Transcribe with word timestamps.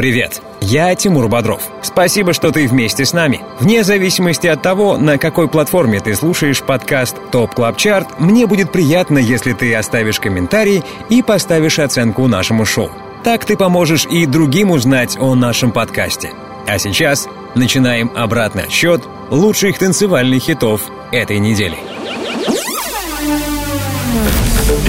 Привет, 0.00 0.40
я 0.62 0.94
Тимур 0.94 1.28
Бодров. 1.28 1.62
Спасибо, 1.82 2.32
что 2.32 2.52
ты 2.52 2.66
вместе 2.66 3.04
с 3.04 3.12
нами. 3.12 3.42
Вне 3.58 3.84
зависимости 3.84 4.46
от 4.46 4.62
того, 4.62 4.96
на 4.96 5.18
какой 5.18 5.46
платформе 5.46 6.00
ты 6.00 6.14
слушаешь 6.14 6.62
подкаст 6.62 7.16
Top 7.30 7.54
Club 7.54 7.76
Chart, 7.76 8.06
мне 8.18 8.46
будет 8.46 8.72
приятно, 8.72 9.18
если 9.18 9.52
ты 9.52 9.74
оставишь 9.74 10.18
комментарий 10.18 10.82
и 11.10 11.22
поставишь 11.22 11.78
оценку 11.78 12.28
нашему 12.28 12.64
шоу. 12.64 12.90
Так 13.24 13.44
ты 13.44 13.58
поможешь 13.58 14.06
и 14.06 14.24
другим 14.24 14.70
узнать 14.70 15.18
о 15.20 15.34
нашем 15.34 15.70
подкасте. 15.70 16.30
А 16.66 16.78
сейчас 16.78 17.28
начинаем 17.54 18.10
обратный 18.14 18.62
отсчет 18.62 19.02
лучших 19.28 19.76
танцевальных 19.76 20.42
хитов 20.44 20.80
этой 21.12 21.38
недели. 21.38 21.76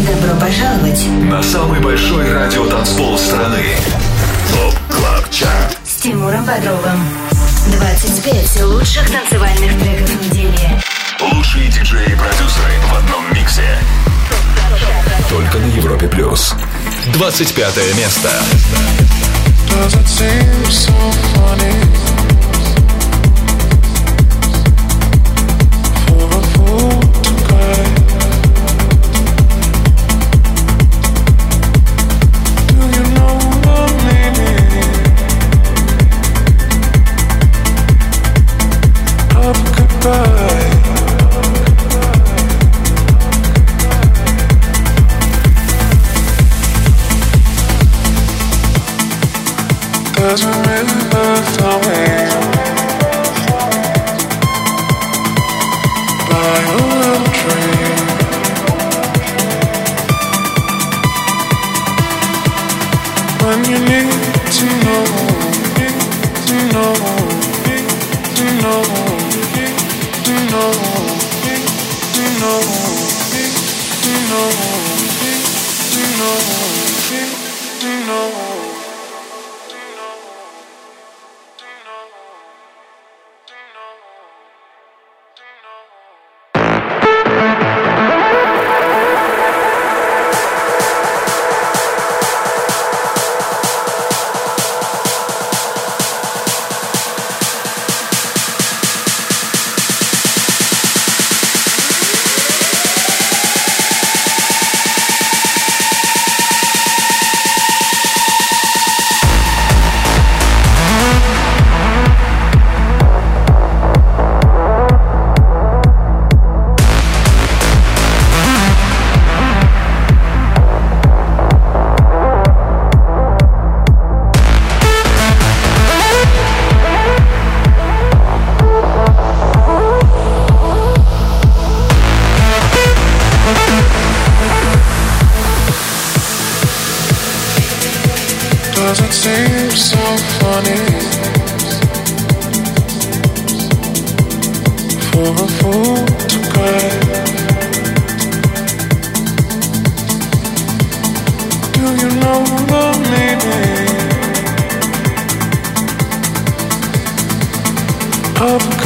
Добро 0.07 0.39
пожаловать 0.39 1.05
на 1.29 1.43
самый 1.43 1.81
большой 1.81 2.31
радиотанцпол 2.31 3.17
страны. 3.17 3.65
Тимуром 6.01 6.43
Бодровым. 6.45 6.99
25 7.73 8.63
лучших 8.63 9.07
танцевальных 9.11 9.79
треков 9.79 10.09
недели. 10.23 10.81
Лучшие 11.19 11.67
диджеи 11.67 12.11
и 12.11 12.15
продюсеры 12.15 12.73
в 12.89 12.97
одном 12.97 13.31
миксе. 13.35 13.77
Только 15.29 15.59
на 15.59 15.67
Европе 15.67 16.07
Плюс. 16.07 16.55
25 17.13 17.95
место. 17.97 18.31
Does 19.69 19.93
it 19.93 20.07
seem 20.07 20.65
so 20.65 20.91
funny? 21.35 22.10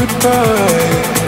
goodbye. 0.05 1.24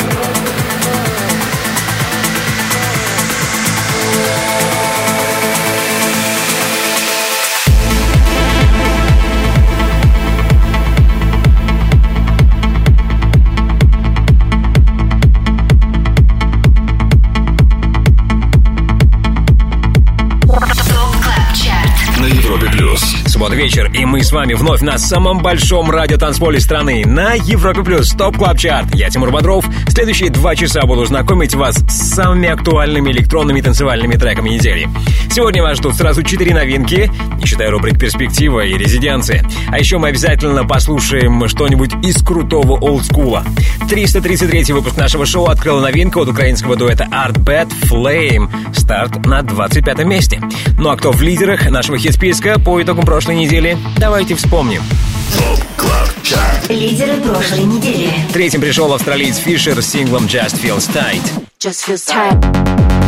С 24.22 24.32
вами 24.32 24.54
вновь 24.54 24.82
на 24.82 25.00
самом 25.00 25.40
большом 25.40 25.90
радиотанцполе 25.90 26.60
страны 26.60 27.04
на 27.08 27.34
Европе 27.34 27.84
Плюс 27.84 28.12
Top 28.12 28.38
Club 28.38 28.60
Chart. 28.60 28.94
Я 28.94 29.10
Тимур 29.10 29.32
Бодров. 29.32 29.66
Следующие 29.88 30.30
два 30.30 30.56
часа 30.56 30.84
буду 30.84 31.06
знакомить 31.06 31.56
вас 31.56 31.78
с 31.78 32.14
самыми 32.14 32.50
актуальными 32.50 33.10
электронными 33.10 33.62
танцевальными 33.62 34.16
треками 34.16 34.50
недели. 34.50 34.88
Сегодня 35.38 35.62
вас 35.62 35.78
ждут 35.78 35.94
сразу 35.94 36.24
четыре 36.24 36.56
новинки, 36.56 37.12
не 37.38 37.46
считая 37.46 37.70
рубрик 37.70 38.00
«Перспектива» 38.00 38.62
и 38.62 38.76
«Резиденции». 38.76 39.46
А 39.68 39.78
еще 39.78 40.00
мы 40.00 40.08
обязательно 40.08 40.66
послушаем 40.66 41.48
что-нибудь 41.48 41.92
из 42.04 42.24
крутого 42.24 42.72
олдскула. 42.80 43.46
333 43.88 44.74
выпуск 44.74 44.98
нашего 44.98 45.28
шоу 45.28 45.46
открыл 45.46 45.80
новинка 45.80 46.18
от 46.18 46.30
украинского 46.30 46.76
дуэта 46.76 47.08
Artbat 47.12 47.72
Flame. 47.84 48.50
Старт 48.76 49.28
на 49.28 49.44
25 49.44 50.06
месте. 50.06 50.42
Ну 50.80 50.90
а 50.90 50.98
кто 50.98 51.12
в 51.12 51.22
лидерах 51.22 51.70
нашего 51.70 52.00
хит-списка 52.00 52.60
по 52.60 52.82
итогам 52.82 53.06
прошлой 53.06 53.36
недели? 53.36 53.78
Давайте 54.00 54.34
вспомним. 54.34 54.82
Лидеры 56.68 57.14
прошлой 57.22 57.62
недели. 57.66 58.10
Третьим 58.34 58.62
пришел 58.62 58.92
австралиец 58.92 59.38
Фишер 59.38 59.84
с 59.84 59.86
синглом 59.86 60.26
Just 60.26 60.60
Feels 60.60 60.92
Tight. 60.92 61.22
Just 61.60 61.86
feels 61.88 62.08
tight. 62.08 63.07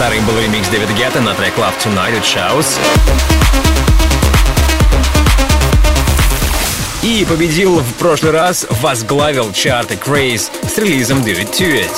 Вторым 0.00 0.24
был 0.24 0.38
ремикс 0.38 0.66
Дэвида 0.68 0.94
Гетта 0.94 1.20
на 1.20 1.34
трек 1.34 1.52
Love 1.58 1.74
Tonight 1.84 2.16
от 2.16 2.24
Shouse. 2.24 2.78
И 7.02 7.26
победил 7.28 7.80
в 7.80 7.94
прошлый 7.98 8.32
раз, 8.32 8.66
возглавил 8.80 9.52
чарты 9.52 9.96
Craze 9.96 10.50
с 10.66 10.78
релизом 10.78 11.18
Do 11.18 11.38
It 11.38 11.50
To 11.52 11.84
It. 11.84 11.90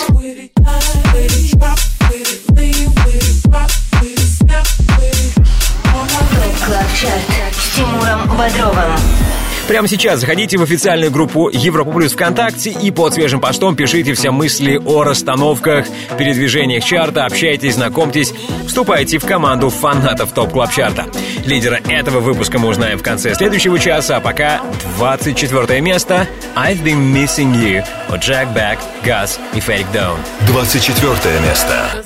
Тимуром 7.77 8.37
Бодровым. 8.37 9.22
Прямо 9.69 9.89
сейчас 9.89 10.21
заходите 10.21 10.59
в 10.59 10.63
официальную 10.63 11.11
группу 11.11 11.49
Европа 11.49 11.93
Плюс 11.93 12.13
ВКонтакте 12.13 12.71
и 12.71 12.91
под 12.91 13.15
свежим 13.15 13.41
постом 13.41 13.77
пишите 13.77 14.13
все 14.15 14.31
мысли 14.31 14.81
о 14.85 15.03
расстановках, 15.03 15.87
передвижениях 16.19 16.85
чарта, 16.85 17.25
общайтесь, 17.25 17.75
знакомьтесь, 17.75 18.35
вступайте 18.67 19.19
в 19.19 19.25
команду 19.25 19.71
фанатов 19.71 20.33
Top 20.33 20.53
Club 20.53 20.73
чарта. 20.73 21.07
Лидера 21.47 21.81
этого 21.89 22.21
выпуска 22.21 22.59
мы 22.59 22.69
узнаем 22.69 22.99
в 22.99 23.03
конце 23.03 23.35
следующего 23.35 23.79
часа, 23.79 24.17
а 24.17 24.21
пока 24.21 24.61
24 24.99 25.81
место 25.81 26.27
I've 26.55 26.83
Been 26.83 27.13
Missing 27.13 27.55
You 27.55 27.85
от 28.09 28.21
Jack 28.21 28.53
Back, 28.55 28.79
Gus 29.05 29.39
и 29.55 29.59
Fake 29.59 29.87
Down. 29.93 30.19
24 30.47 31.41
место. 31.41 32.03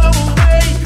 cause 0.00 0.79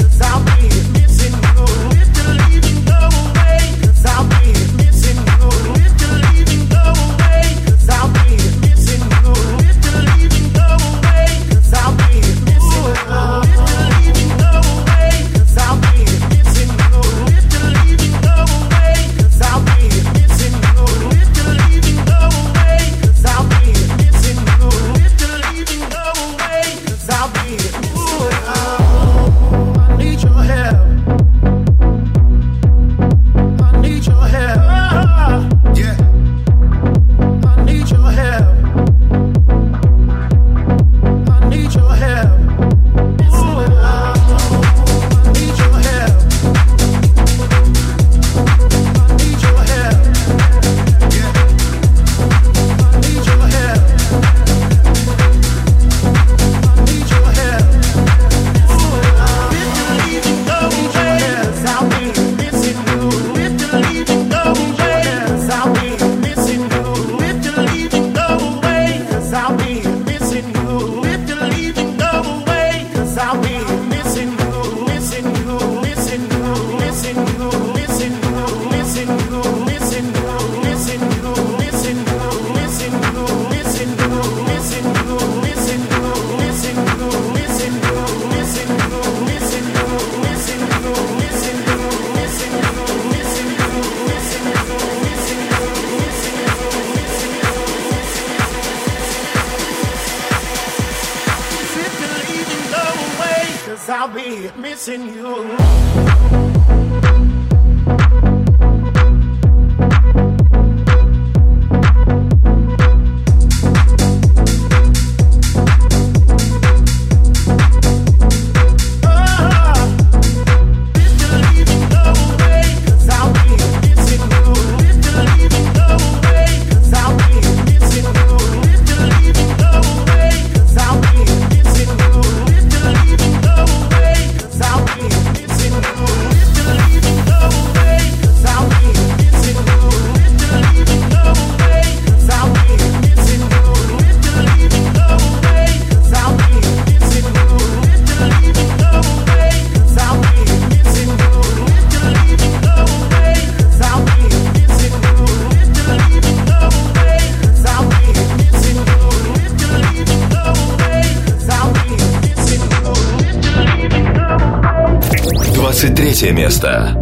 третье 166.65 166.94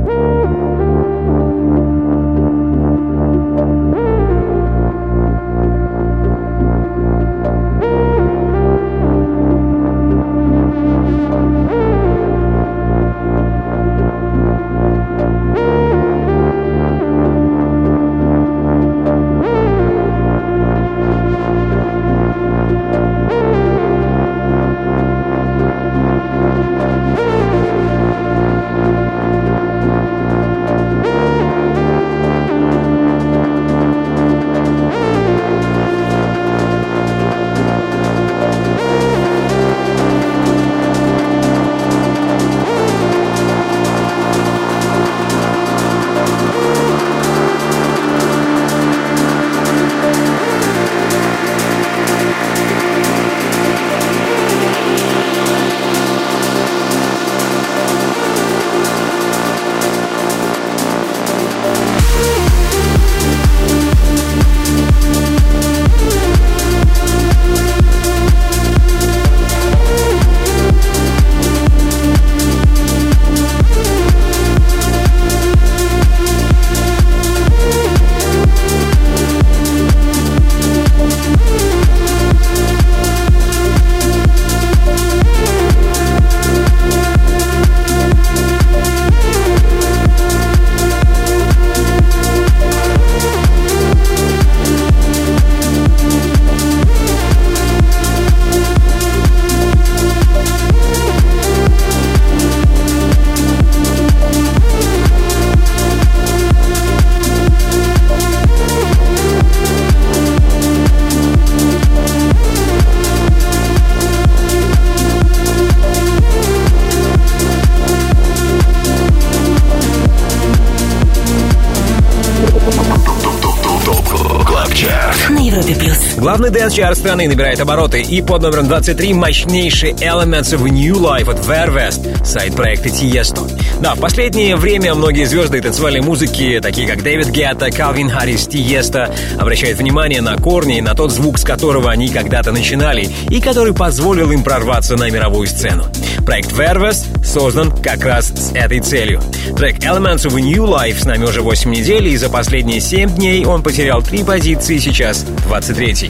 дэнс-чарт 126.53 126.99
страны 126.99 127.29
набирает 127.29 127.61
обороты, 127.61 128.03
и 128.03 128.21
под 128.21 128.43
номером 128.43 128.69
23 128.69 129.15
мощнейший 129.15 129.93
Elements 129.93 130.55
of 130.55 130.63
New 130.63 130.95
Life 130.95 131.31
от 131.31 131.39
VER:WEST, 131.47 132.25
сайд-проекта 132.25 132.91
Tiesto. 132.91 133.51
Да, 133.81 133.95
в 133.95 134.01
последнее 134.01 134.57
время 134.57 134.95
многие 134.95 135.25
звезды 135.25 135.61
танцевальной 135.61 136.03
музыки, 136.03 136.61
такие 136.63 136.87
как 136.87 137.03
Дэвид 137.03 137.31
Гетта, 137.31 137.71
Калвин 137.71 138.11
Харрис, 138.11 138.47
Tiesto, 138.47 139.13
обращают 139.39 139.79
внимание 139.79 140.21
на 140.21 140.37
корни 140.37 140.81
на 140.81 140.95
тот 140.95 141.11
звук, 141.11 141.39
с 141.39 141.43
которого 141.43 141.91
они 141.91 142.09
когда-то 142.09 142.53
начинали, 142.53 143.09
и 143.31 143.41
который 143.41 143.73
позволил 143.73 144.31
им 144.31 144.45
прорваться 144.45 144.97
на 144.97 145.11
мировую 145.11 145.49
сцену. 145.49 145.87
Проект 146.27 146.53
VER:WEST 146.53 147.25
создан 147.25 147.75
как 147.75 148.05
раз 148.05 148.29
с 148.29 148.53
этой 148.55 148.81
целью. 148.81 149.21
Трек 149.57 149.79
Elements 149.79 150.27
of 150.27 150.35
New 150.35 150.65
Life 150.65 151.01
с 151.01 151.05
нами 151.05 151.25
уже 151.25 151.41
8 151.41 151.71
недель, 151.71 152.09
и 152.09 152.17
за 152.17 152.29
последние 152.29 152.81
7 152.81 153.17
дней 153.17 153.45
он 153.45 153.63
потерял 153.63 154.03
3 154.03 154.23
позиции, 154.23 154.79
сейчас 154.79 155.25
23 155.47 155.95
с 155.95 156.03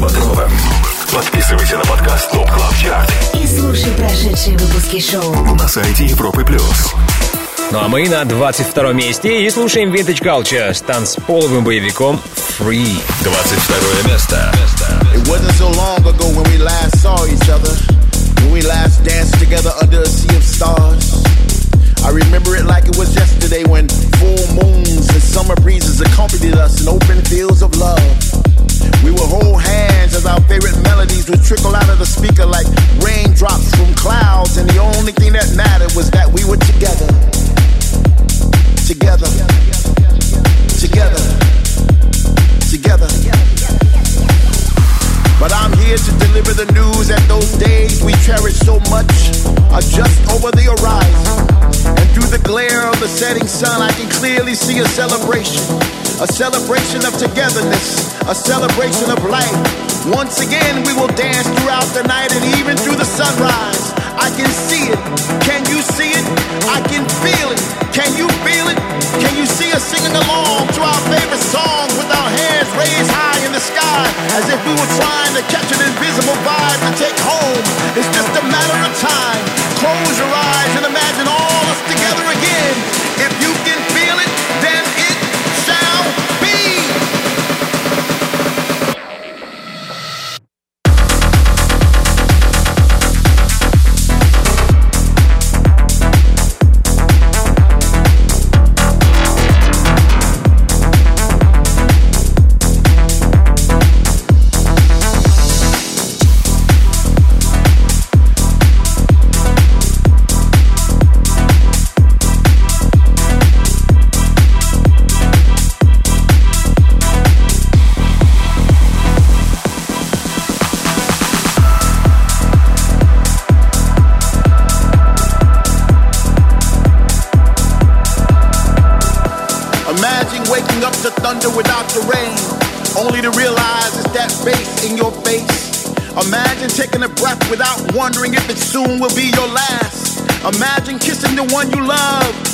Тимуром 0.00 0.02
Бодровым. 0.02 0.50
Подписывайся 1.12 1.76
на 1.76 1.84
подкаст 1.84 2.30
Top 2.30 2.50
Club 2.50 2.74
Chart. 2.76 3.12
И 3.34 3.46
слушай 3.46 3.92
прошедшие 3.92 4.56
выпуски 4.56 5.00
шоу 5.00 5.34
на 5.54 5.68
сайте 5.68 6.06
Европы 6.06 6.44
Плюс. 6.44 6.94
Ну 7.70 7.78
а 7.78 7.88
мы 7.88 8.08
на 8.08 8.24
22 8.24 8.92
месте 8.92 9.44
и 9.46 9.50
слушаем 9.50 9.92
Vintage 9.92 10.22
Culture 10.22 10.72
с 10.72 10.80
танцполовым 10.80 11.64
боевиком 11.64 12.20
Free. 12.58 13.00
22 13.22 14.10
место. 14.10 14.52
It 15.14 15.28
wasn't 15.28 15.52
so 15.54 15.70
long 15.76 15.98
ago 16.00 16.26
when 16.34 16.50
we 16.50 16.58
last 16.58 16.98
saw 16.98 17.16
each 17.26 17.48
other. 17.48 17.72
When 18.42 18.52
we 18.52 18.62
last 18.62 19.04
danced 19.04 19.38
together 19.38 19.72
under 19.80 20.02
a 20.02 20.06
sea 20.06 20.34
of 20.36 20.42
stars. 20.42 21.22
I 22.04 22.10
remember 22.10 22.56
it 22.56 22.64
like 22.64 22.88
it 22.88 22.96
was 22.96 23.14
yesterday 23.14 23.64
when 23.64 23.86
full 24.18 24.64
moons 24.64 25.10
and 25.10 25.22
summer 25.22 25.54
breezes 25.56 26.00
accompanied 26.00 26.54
us 26.54 26.80
in 26.80 26.88
open 26.88 27.22
fields 27.24 27.62
of 27.62 27.76
love. 27.76 28.49
We 29.04 29.10
would 29.10 29.28
hold 29.28 29.62
hands 29.62 30.14
as 30.14 30.26
our 30.26 30.40
favorite 30.42 30.76
melodies 30.82 31.28
would 31.30 31.42
trickle 31.42 31.74
out 31.74 31.88
of 31.88 31.98
the 31.98 32.06
speaker 32.06 32.44
like 32.44 32.66
raindrops 33.00 33.74
from 33.74 33.94
clouds, 33.94 34.56
and 34.58 34.68
the 34.68 34.78
only 34.78 35.12
thing 35.12 35.32
that 35.32 35.48
mattered 35.56 35.92
was 35.96 36.10
that 36.10 36.28
we 36.28 36.44
were 36.44 36.60
together. 36.60 37.08
Together. 38.84 39.30
Together. 40.76 41.22
Together. 42.68 43.08
But 45.40 45.54
I'm 45.54 45.72
here 45.78 45.96
to 45.96 46.12
deliver 46.20 46.52
the 46.52 46.68
news 46.76 47.08
that 47.08 47.24
those 47.26 47.56
days 47.56 48.04
we 48.04 48.12
cherish 48.20 48.60
so 48.60 48.76
much 48.92 49.08
are 49.72 49.80
just 49.80 50.20
over 50.28 50.52
the 50.52 50.68
horizon. 50.76 51.96
And 51.96 52.06
through 52.12 52.28
the 52.28 52.42
glare 52.44 52.86
of 52.86 53.00
the 53.00 53.08
setting 53.08 53.46
sun, 53.46 53.80
I 53.80 53.90
can 53.92 54.10
clearly 54.10 54.54
see 54.54 54.80
a 54.80 54.84
celebration 54.84 55.99
a 56.20 56.28
celebration 56.28 57.00
of 57.08 57.16
togetherness, 57.16 58.12
a 58.28 58.36
celebration 58.36 59.08
of 59.08 59.16
life. 59.24 59.56
Once 60.12 60.44
again, 60.44 60.84
we 60.84 60.92
will 60.92 61.08
dance 61.16 61.48
throughout 61.56 61.88
the 61.96 62.04
night 62.04 62.28
and 62.36 62.44
even 62.60 62.76
through 62.76 62.96
the 63.00 63.08
sunrise. 63.08 63.96
I 64.20 64.28
can 64.36 64.52
see 64.52 64.92
it. 64.92 65.00
Can 65.40 65.64
you 65.72 65.80
see 65.80 66.12
it? 66.12 66.26
I 66.68 66.84
can 66.92 67.08
feel 67.24 67.48
it. 67.56 67.60
Can 67.96 68.12
you 68.20 68.28
feel 68.44 68.68
it? 68.68 68.76
Can 69.16 69.32
you 69.32 69.48
see 69.48 69.72
us 69.72 69.80
singing 69.80 70.12
along 70.12 70.68
to 70.76 70.80
our 70.84 71.00
favorite 71.08 71.40
songs 71.40 71.96
with 71.96 72.12
our 72.12 72.30
hands 72.36 72.68
raised 72.76 73.08
high 73.08 73.40
in 73.40 73.56
the 73.56 73.64
sky 73.64 74.04
as 74.36 74.44
if 74.52 74.60
we 74.68 74.76
were 74.76 74.92
trying 75.00 75.32
to 75.40 75.42
catch 75.48 75.72
an 75.72 75.80
invisible 75.88 76.36
vibe 76.44 76.80
to 76.84 76.92
take 77.00 77.16
home? 77.24 77.64
It's 77.96 78.12
just 78.12 78.32
a 78.36 78.44
matter 78.44 78.76
of 78.76 78.92
time. 79.00 79.40
Close 79.80 80.20
your 80.20 80.28
eyes 80.28 80.72
and 80.76 80.84
imagine 80.84 81.32
all 81.32 81.64
us 81.72 81.80
together 81.88 82.28
again. 82.28 82.76
If 83.24 83.32
you 83.40 83.52
can 83.64 83.80
feel 83.88 83.99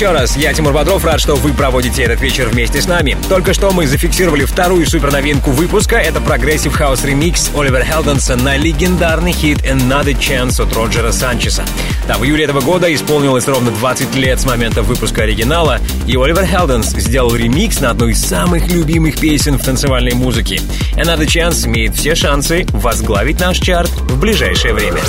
еще 0.00 0.12
раз, 0.12 0.34
я 0.34 0.54
Тимур 0.54 0.72
Бодров, 0.72 1.04
рад, 1.04 1.20
что 1.20 1.34
вы 1.34 1.52
проводите 1.52 2.02
этот 2.02 2.22
вечер 2.22 2.48
вместе 2.48 2.80
с 2.80 2.86
нами. 2.86 3.18
Только 3.28 3.52
что 3.52 3.70
мы 3.70 3.86
зафиксировали 3.86 4.46
вторую 4.46 4.86
суперновинку 4.86 5.50
выпуска, 5.50 5.96
это 5.96 6.22
прогрессив 6.22 6.72
хаус 6.72 7.04
ремикс 7.04 7.50
Оливера 7.54 7.84
Хелденса 7.84 8.34
на 8.36 8.56
легендарный 8.56 9.32
хит 9.32 9.58
Another 9.58 10.18
Chance 10.18 10.62
от 10.62 10.74
Роджера 10.74 11.12
Санчеса. 11.12 11.66
Да, 12.08 12.16
в 12.16 12.24
июле 12.24 12.44
этого 12.44 12.62
года 12.62 12.92
исполнилось 12.94 13.46
ровно 13.46 13.72
20 13.72 14.14
лет 14.14 14.40
с 14.40 14.46
момента 14.46 14.80
выпуска 14.80 15.24
оригинала, 15.24 15.80
и 16.06 16.16
Оливер 16.16 16.46
Хелденс 16.46 16.94
сделал 16.94 17.34
ремикс 17.34 17.80
на 17.80 17.90
одну 17.90 18.08
из 18.08 18.24
самых 18.24 18.68
любимых 18.72 19.20
песен 19.20 19.58
в 19.58 19.62
танцевальной 19.62 20.14
музыке. 20.14 20.62
Another 20.94 21.26
Chance 21.26 21.66
имеет 21.66 21.94
все 21.94 22.14
шансы 22.14 22.64
возглавить 22.70 23.38
наш 23.38 23.58
чарт 23.58 23.90
в 23.90 24.18
ближайшее 24.18 24.72
время. 24.72 25.02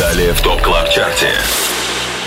Далее 0.00 0.32
в 0.32 0.40
Top 0.40 0.60
Club 0.62 0.90
чарте. 0.90 1.28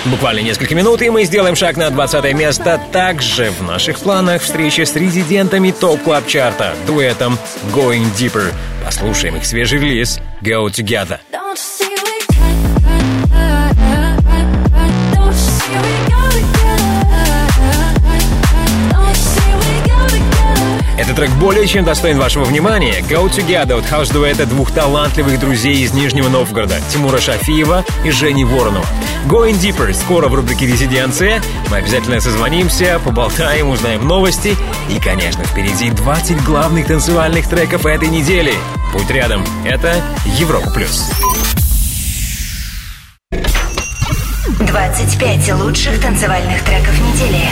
Буквально 0.06 0.42
несколько 0.42 0.76
минут, 0.76 1.02
и 1.02 1.10
мы 1.10 1.24
сделаем 1.24 1.56
шаг 1.56 1.78
на 1.78 1.90
20 1.90 2.34
место. 2.36 2.80
Также 2.92 3.50
в 3.50 3.64
наших 3.64 3.98
планах 3.98 4.44
встреча 4.44 4.86
с 4.86 4.96
резидентами 4.96 5.72
Top 5.72 6.04
Club 6.04 6.28
чарта 6.28 6.76
дуэтом 6.86 7.40
Going 7.74 8.06
Deeper. 8.16 8.54
Послушаем 8.84 9.38
их 9.38 9.46
свежий 9.46 9.80
релиз 9.80 10.20
Go 10.42 10.68
Together. 10.68 11.18
Этот 21.00 21.16
трек 21.18 21.32
более 21.32 21.68
чем 21.68 21.84
достоин 21.84 22.20
вашего 22.20 22.44
внимания. 22.44 23.04
Go 23.10 23.28
Together 23.28 23.80
от 23.80 23.86
хаус-дуэта 23.86 24.46
двух 24.46 24.72
талантливых 24.72 25.40
друзей 25.40 25.84
из 25.84 25.94
Нижнего 25.94 26.30
Новгорода, 26.30 26.76
Тимура 26.92 27.20
Шафиева 27.20 27.84
и 28.04 28.12
Жени 28.12 28.46
Воронова. 28.46 28.86
Going 29.28 29.60
Deeper 29.60 29.92
скоро 29.94 30.28
в 30.28 30.36
рубрике 30.36 30.68
«Резиденция». 30.68 31.42
Мы 31.72 31.78
обязательно 31.78 32.20
созвонимся, 32.20 33.02
поболтаем, 33.04 33.70
узнаем 33.70 34.08
новости. 34.08 34.56
И, 34.88 35.00
конечно, 35.00 35.44
впереди 35.44 35.90
20 35.90 36.44
главных 36.44 36.86
танцевальных 36.86 37.50
треков 37.50 37.88
этой 37.88 38.10
недели. 38.10 38.54
Будь 38.94 39.10
рядом. 39.10 39.44
Это 39.66 40.04
Европа+. 40.26 40.70
плюс. 40.70 41.10
25 44.60 45.54
лучших 45.54 46.00
танцевальных 46.00 46.62
треков 46.64 46.96
недели. 47.00 47.48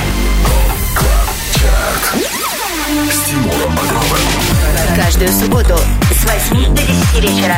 Каждую 4.96 5.30
субботу 5.30 5.76
с 6.12 6.52
8 6.52 6.76
до 6.76 6.82
10 6.84 7.20
вечера. 7.20 7.58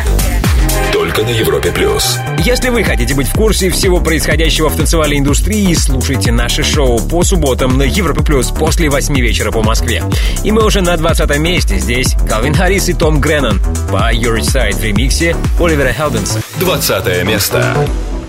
Только 0.91 1.23
на 1.23 1.29
Европе 1.29 1.71
плюс. 1.71 2.17
Если 2.39 2.69
вы 2.69 2.83
хотите 2.83 3.15
быть 3.15 3.27
в 3.27 3.33
курсе 3.33 3.69
всего 3.69 3.99
происходящего 3.99 4.69
в 4.69 4.75
танцевальной 4.75 5.19
индустрии, 5.19 5.73
слушайте 5.73 6.31
наше 6.31 6.63
шоу 6.63 6.99
по 6.99 7.23
субботам 7.23 7.77
на 7.77 7.83
Европе 7.83 8.23
Плюс 8.23 8.49
после 8.51 8.89
8 8.89 9.15
вечера 9.19 9.51
по 9.51 9.61
Москве. 9.61 10.03
И 10.43 10.51
мы 10.51 10.63
уже 10.65 10.81
на 10.81 10.95
20 10.95 11.37
месте. 11.37 11.77
Здесь 11.77 12.15
Калвин 12.27 12.53
Харрис 12.53 12.89
и 12.89 12.93
Том 12.93 13.19
Греннон 13.19 13.59
по 13.89 14.13
Your 14.13 14.39
Side 14.39 14.75
в 14.75 14.83
ремиксе 14.83 15.35
Оливера 15.59 15.91
Хелденса. 15.91 16.39
20 16.59 17.23
место. 17.25 17.75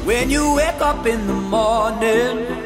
When 0.05 0.29
you 0.29 0.55
wake 0.55 0.81
up 0.81 1.05
in 1.07 1.27
the 1.27 1.35
morning 1.51 2.66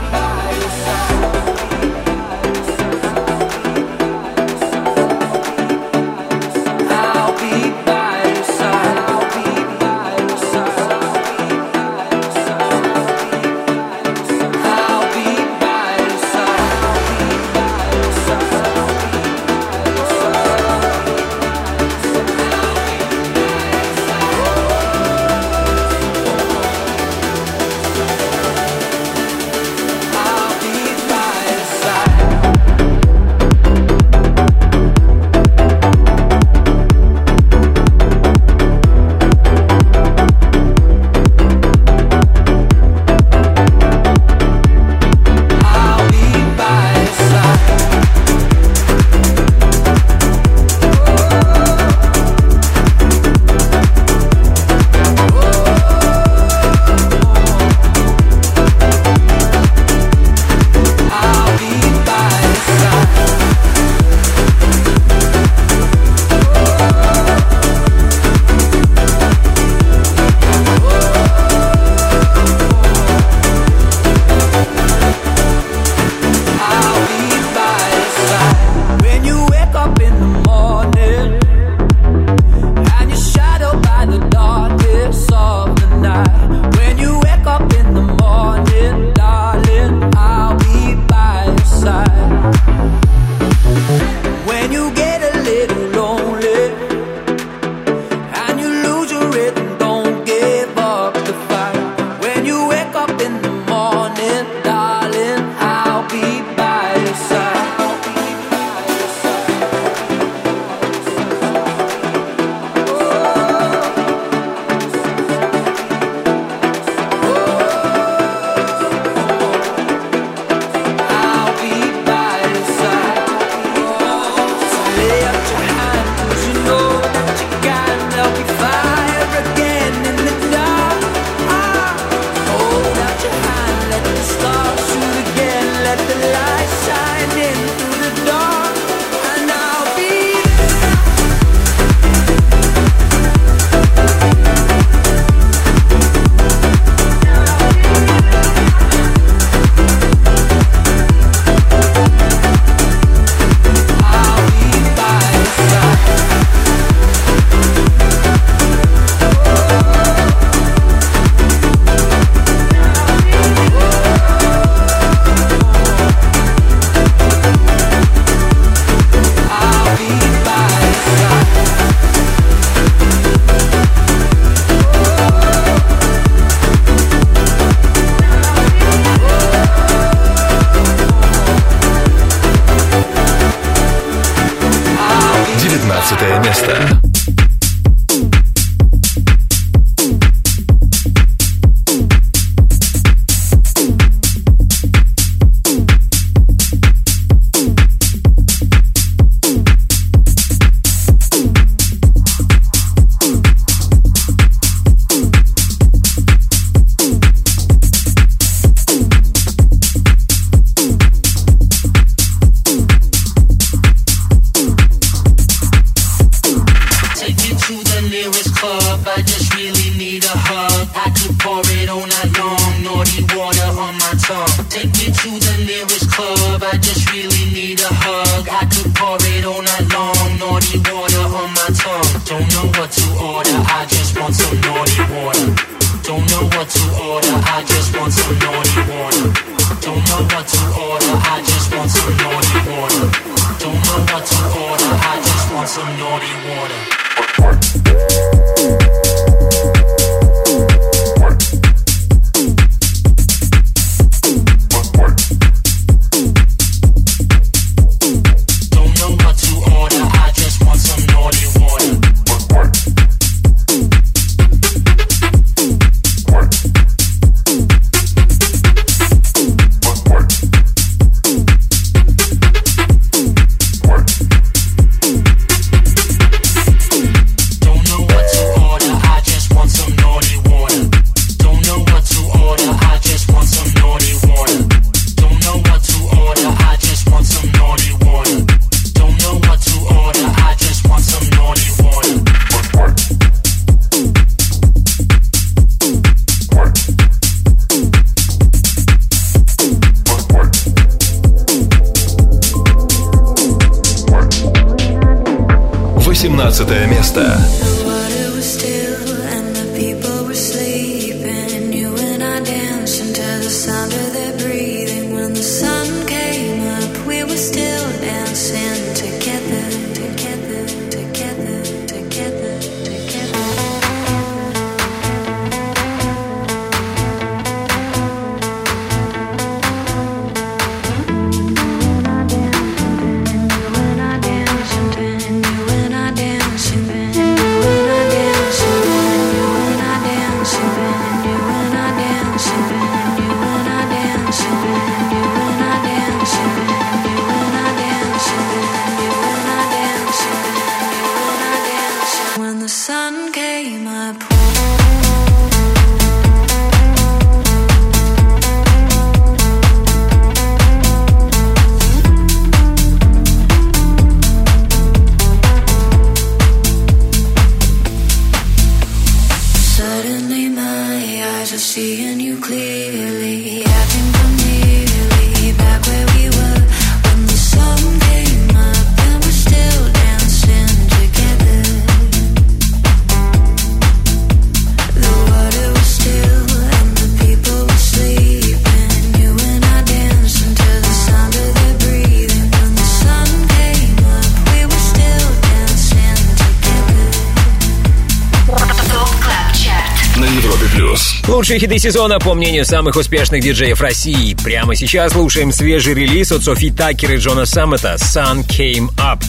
Лучшие 401.51 401.67
хиты 401.67 401.79
сезона, 401.79 402.17
по 402.17 402.33
мнению 402.33 402.63
самых 402.63 402.95
успешных 402.95 403.41
диджеев 403.43 403.81
России. 403.81 404.37
Прямо 404.41 404.73
сейчас 404.73 405.11
слушаем 405.11 405.51
свежий 405.51 405.93
релиз 405.93 406.31
от 406.31 406.45
Софи 406.45 406.71
Такер 406.71 407.11
и 407.11 407.17
Джона 407.17 407.45
Саммета 407.45 407.97
«Sun 407.99 408.47
Came 408.47 408.87
Up». 408.95 409.21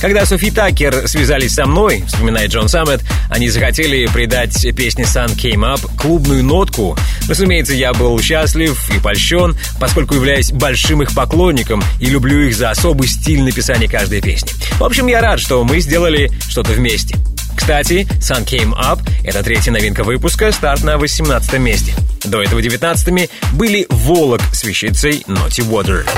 Когда 0.00 0.24
Софи 0.24 0.50
Такер 0.50 1.06
связались 1.06 1.52
со 1.52 1.66
мной, 1.66 2.02
вспоминает 2.06 2.50
Джон 2.50 2.70
Саммет, 2.70 3.02
они 3.28 3.50
захотели 3.50 4.06
придать 4.06 4.74
песне 4.74 5.04
«Sun 5.04 5.36
Came 5.36 5.74
Up» 5.74 5.86
клубную 5.98 6.42
нотку. 6.42 6.96
Разумеется, 7.28 7.74
я 7.74 7.92
был 7.92 8.18
счастлив 8.22 8.74
и 8.94 8.98
польщен, 8.98 9.54
поскольку 9.78 10.14
являюсь 10.14 10.52
большим 10.52 11.02
их 11.02 11.14
поклонником 11.14 11.84
и 12.00 12.06
люблю 12.06 12.40
их 12.40 12.56
за 12.56 12.70
особый 12.70 13.06
стиль 13.06 13.42
написания 13.42 13.86
каждой 13.86 14.22
песни. 14.22 14.50
В 14.78 14.82
общем, 14.82 15.08
я 15.08 15.20
рад, 15.20 15.40
что 15.40 15.62
мы 15.62 15.80
сделали 15.80 16.30
что-то 16.48 16.72
вместе. 16.72 17.16
Кстати, 17.66 18.06
Sun 18.20 18.46
Came 18.46 18.74
Up— 18.74 19.00
это 19.24 19.42
третья 19.42 19.72
новинка 19.72 20.04
выпуска, 20.04 20.52
старт 20.52 20.84
на 20.84 20.98
18 20.98 21.58
месте. 21.58 21.94
До 22.22 22.40
этого 22.40 22.62
19 22.62 23.28
были 23.54 23.88
Volac 23.90 24.40
с 24.52 24.62
вещицей 24.62 25.24
Naughty 25.26 25.68
Water. 25.68 26.08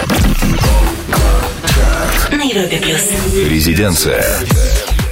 Резиденция. 3.49 4.23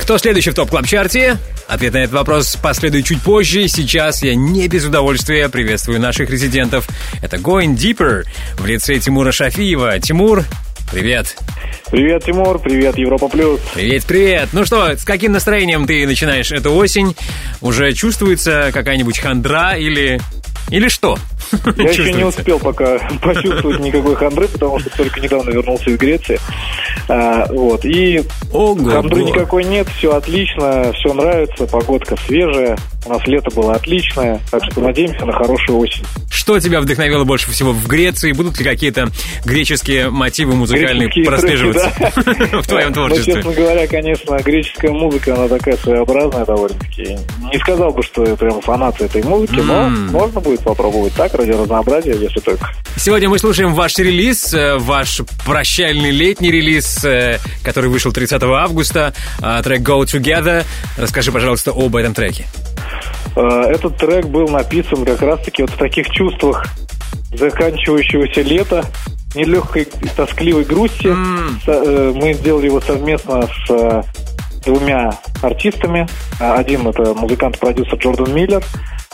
Кто 0.02 0.18
следующий 0.18 0.50
в 0.50 0.54
Top 0.54 0.72
Club 0.72 0.96
чарте? 0.96 1.38
Ответ 1.68 1.94
на 1.94 1.98
этот 2.02 2.12
вопрос 2.12 2.54
последует 2.56 3.06
чуть 3.06 3.22
позже. 3.22 3.66
Сейчас 3.66 4.22
я 4.22 4.34
не 4.34 4.68
без 4.68 4.84
удовольствия 4.84 5.48
приветствую 5.48 6.02
наших 6.02 6.28
резидентов. 6.28 6.86
Это 7.22 7.38
Going 7.38 7.74
Deeper 7.74 8.24
в 8.58 8.66
лице 8.66 8.98
Тимура 8.98 9.32
Шафиева. 9.32 9.98
Тимур, 10.00 10.44
привет. 10.92 11.34
Привет, 11.90 12.24
Тимур, 12.24 12.58
привет, 12.58 12.98
Европа 12.98 13.28
Плюс. 13.28 13.60
Привет, 13.74 14.04
привет. 14.06 14.48
Ну 14.52 14.64
что, 14.64 14.96
с 14.96 15.04
каким 15.04 15.32
настроением 15.32 15.86
ты 15.86 16.06
начинаешь 16.06 16.50
эту 16.50 16.72
осень? 16.74 17.14
Уже 17.60 17.92
чувствуется 17.92 18.70
какая-нибудь 18.72 19.18
хандра 19.18 19.76
или... 19.76 20.20
Или 20.70 20.88
что? 20.88 21.16
Я 21.76 21.90
еще 21.90 22.12
не 22.12 22.24
успел 22.24 22.58
пока 22.58 22.98
почувствовать 23.22 23.78
никакой 23.80 24.16
хандры, 24.16 24.48
потому 24.48 24.80
что 24.80 24.90
только 24.96 25.20
недавно 25.20 25.50
вернулся 25.50 25.90
из 25.90 25.96
Греции. 25.96 26.40
А, 27.08 27.46
вот. 27.50 27.84
И 27.84 28.22
Ого, 28.52 28.90
хандры 28.90 29.22
никакой 29.22 29.64
нет, 29.64 29.86
все 29.96 30.16
отлично, 30.16 30.92
все 30.92 31.14
нравится, 31.14 31.66
погодка 31.66 32.16
свежая, 32.26 32.76
у 33.06 33.12
нас 33.12 33.26
лето 33.26 33.50
было 33.54 33.74
отличное, 33.74 34.40
так 34.50 34.62
что 34.70 34.80
надеемся 34.80 35.24
на 35.24 35.32
хорошую 35.32 35.78
осень. 35.78 36.04
Что 36.30 36.58
тебя 36.58 36.80
вдохновило 36.80 37.24
больше 37.24 37.50
всего 37.50 37.72
в 37.72 37.86
Греции? 37.86 38.32
Будут 38.32 38.58
ли 38.58 38.64
какие-то 38.64 39.08
греческие 39.44 40.10
мотивы 40.10 40.54
музыкальные 40.54 41.08
греческие 41.08 41.24
прослеживаться 41.24 41.92
треки, 41.96 42.50
да? 42.50 42.60
в 42.62 42.66
твоем 42.66 42.92
творчестве? 42.92 43.34
Ну, 43.36 43.42
честно 43.42 43.62
говоря, 43.62 43.86
конечно, 43.86 44.36
греческая 44.44 44.90
музыка, 44.92 45.34
она 45.34 45.48
такая 45.48 45.76
своеобразная 45.76 46.44
довольно-таки. 46.44 47.16
Не 47.52 47.58
сказал 47.58 47.90
бы, 47.92 48.02
что 48.02 48.24
я 48.24 48.36
прям 48.36 48.60
фанат 48.60 49.00
этой 49.00 49.22
музыки, 49.22 49.60
но 49.60 49.88
можно 49.88 50.40
будет 50.40 50.60
попробовать 50.60 51.14
так, 51.14 51.32
ради 51.34 51.50
разнообразия, 51.50 52.12
если 52.12 52.40
только. 52.40 52.70
Сегодня 52.96 53.28
мы 53.28 53.38
слушаем 53.38 53.74
ваш 53.74 53.96
релиз, 53.98 54.52
э, 54.54 54.78
ваш 54.78 55.20
прощальный 55.44 56.10
летний 56.10 56.50
релиз, 56.50 57.04
э, 57.04 57.38
который 57.62 57.90
вышел 57.90 58.12
30 58.12 58.42
августа, 58.42 59.12
э, 59.42 59.60
трек 59.62 59.82
Go 59.82 60.02
Together. 60.04 60.64
Расскажи, 60.96 61.30
пожалуйста, 61.30 61.72
об 61.72 61.94
этом 61.94 62.14
треке. 62.14 62.46
Этот 63.34 63.96
трек 63.98 64.26
был 64.26 64.48
написан 64.48 65.04
как 65.04 65.20
раз-таки 65.20 65.62
вот 65.62 65.70
в 65.70 65.76
таких 65.76 66.08
чувствах 66.10 66.64
заканчивающегося 67.32 68.40
лета, 68.42 68.84
нелегкой 69.34 69.86
тоскливой 70.16 70.64
грусти. 70.64 71.08
Mm. 71.08 72.14
Мы 72.14 72.32
сделали 72.32 72.66
его 72.66 72.80
совместно 72.80 73.46
с 73.66 74.04
двумя 74.64 75.18
артистами. 75.42 76.06
Один 76.38 76.86
это 76.88 77.14
музыкант-продюсер 77.14 77.98
Джордан 77.98 78.34
Миллер, 78.34 78.62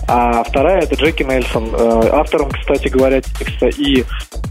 а 0.09 0.43
вторая 0.43 0.83
это 0.83 0.95
Джеки 0.97 1.23
Нельсон, 1.23 1.69
э, 1.73 2.09
автором, 2.13 2.51
кстати 2.51 2.89
говоря, 2.89 3.21
текста 3.21 3.69
и 3.69 4.05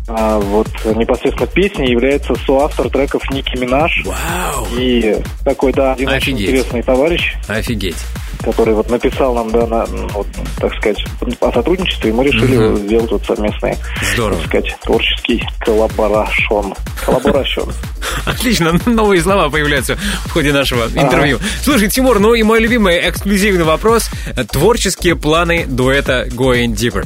а, 0.07 0.39
вот 0.39 0.67
непосредственно 0.86 1.47
песни 1.47 1.88
является 1.88 2.36
соавтор 2.36 2.89
треков 2.89 3.29
Ники 3.31 3.57
Минаж. 3.57 4.03
Вау! 4.05 4.67
И 4.77 5.17
такой, 5.43 5.73
да, 5.73 5.93
один 5.93 6.07
очень 6.07 6.34
Офигеть. 6.34 6.41
интересный 6.41 6.84
товарищ, 6.84 7.36
Офигеть. 7.47 7.97
Который 8.43 8.73
вот 8.73 8.89
написал 8.89 9.34
нам, 9.36 9.51
да, 9.51 9.67
на, 9.67 9.86
вот, 10.13 10.27
так 10.58 10.73
сказать, 10.75 11.04
о 11.39 11.51
сотрудничестве, 11.51 12.10
и 12.10 12.13
мы 12.13 12.23
решили 12.25 12.58
Мгм. 12.58 12.77
сделать 12.77 13.12
вот 13.12 13.25
совместный, 13.25 13.75
Здорово. 14.13 14.38
так 14.39 14.47
сказать, 14.47 14.77
творческий 14.84 15.43
коллаборашон. 15.60 16.73
Коллаборашон. 17.06 17.71
Отлично, 18.25 18.73
новые 18.86 19.21
слова 19.21 19.49
появляются 19.49 19.95
в 20.25 20.32
ходе 20.32 20.51
нашего 20.54 20.86
интервью. 20.93 21.39
Слушай, 21.63 21.89
Тимур, 21.89 22.19
ну 22.19 22.34
и 22.34 22.43
мой 22.43 22.60
любимый 22.60 23.10
эксклюзивный 23.10 23.63
вопрос. 23.63 24.10
Творческие 24.51 25.15
планы 25.15 25.65
дуэта 25.67 26.27
Going 26.30 26.73
Deeper. 26.73 27.06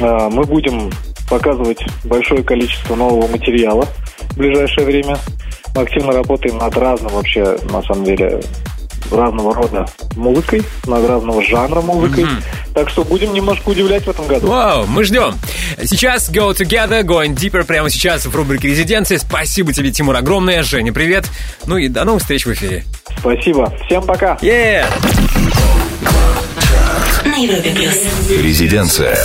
А, 0.00 0.28
Мы 0.30 0.44
будем 0.44 0.90
показывать 1.28 1.78
большое 2.04 2.42
количество 2.42 2.94
нового 2.94 3.26
материала 3.28 3.86
в 4.30 4.36
ближайшее 4.38 4.86
время. 4.86 5.18
Мы 5.74 5.82
активно 5.82 6.12
работаем 6.12 6.56
над 6.58 6.76
разным 6.76 7.12
вообще, 7.12 7.58
на 7.70 7.82
самом 7.82 8.04
деле, 8.04 8.40
разного 9.10 9.54
рода 9.54 9.88
музыкой, 10.16 10.62
над 10.86 11.08
разного 11.08 11.42
жанра 11.42 11.80
музыкой. 11.80 12.26
Так 12.74 12.88
что 12.88 13.04
будем 13.04 13.32
немножко 13.32 13.70
удивлять 13.70 14.04
в 14.04 14.08
этом 14.10 14.26
году. 14.26 14.48
Вау, 14.48 14.86
мы 14.86 15.04
ждем. 15.04 15.34
Сейчас 15.82 16.30
Go 16.30 16.54
Together, 16.54 17.02
Going 17.02 17.34
Deeper 17.34 17.64
прямо 17.64 17.90
сейчас 17.90 18.26
в 18.26 18.34
рубрике 18.34 18.68
«Резиденция». 18.68 19.18
Спасибо 19.18 19.72
тебе, 19.72 19.90
Тимур, 19.90 20.16
огромное. 20.16 20.62
Женя, 20.62 20.92
привет. 20.92 21.24
Ну 21.66 21.76
и 21.76 21.88
до 21.88 22.04
новых 22.04 22.22
встреч 22.22 22.46
в 22.46 22.52
эфире. 22.52 22.84
Спасибо. 23.18 23.72
Всем 23.86 24.04
пока. 24.04 24.36
Yeah! 24.42 24.86
Резиденция. 28.28 29.16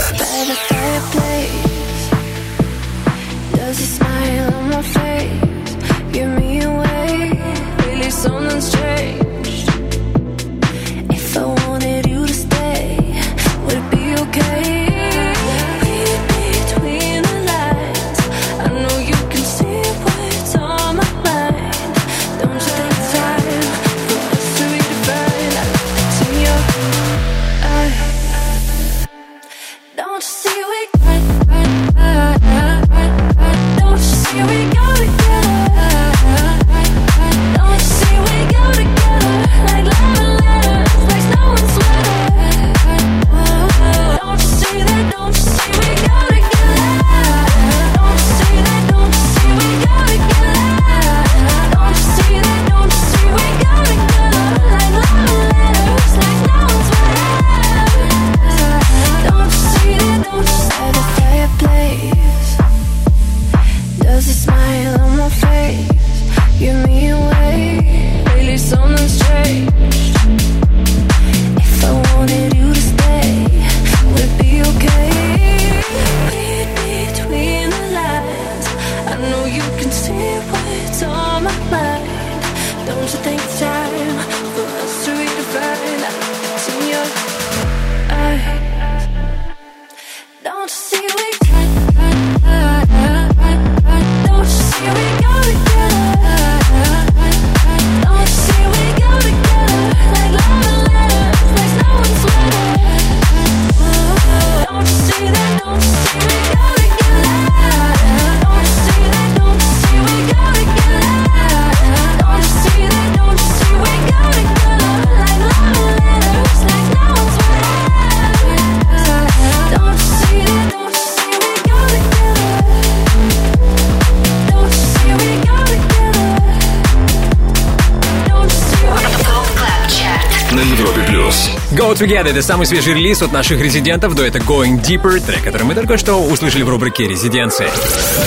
Together— 132.04 132.30
это 132.32 132.42
самый 132.42 132.66
свежий 132.66 132.96
релиз 132.96 133.22
от 133.22 133.32
наших 133.32 133.62
резидентов 133.62 134.14
дуэта 134.14 134.40
Going 134.40 134.82
Deeper, 134.82 135.22
трек, 135.26 135.42
который 135.42 135.64
мы 135.64 135.74
только 135.74 135.98
что 135.98 136.16
услышали 136.16 136.64
в 136.64 136.68
рубрике 136.70 137.08
«Резиденция». 137.08 137.72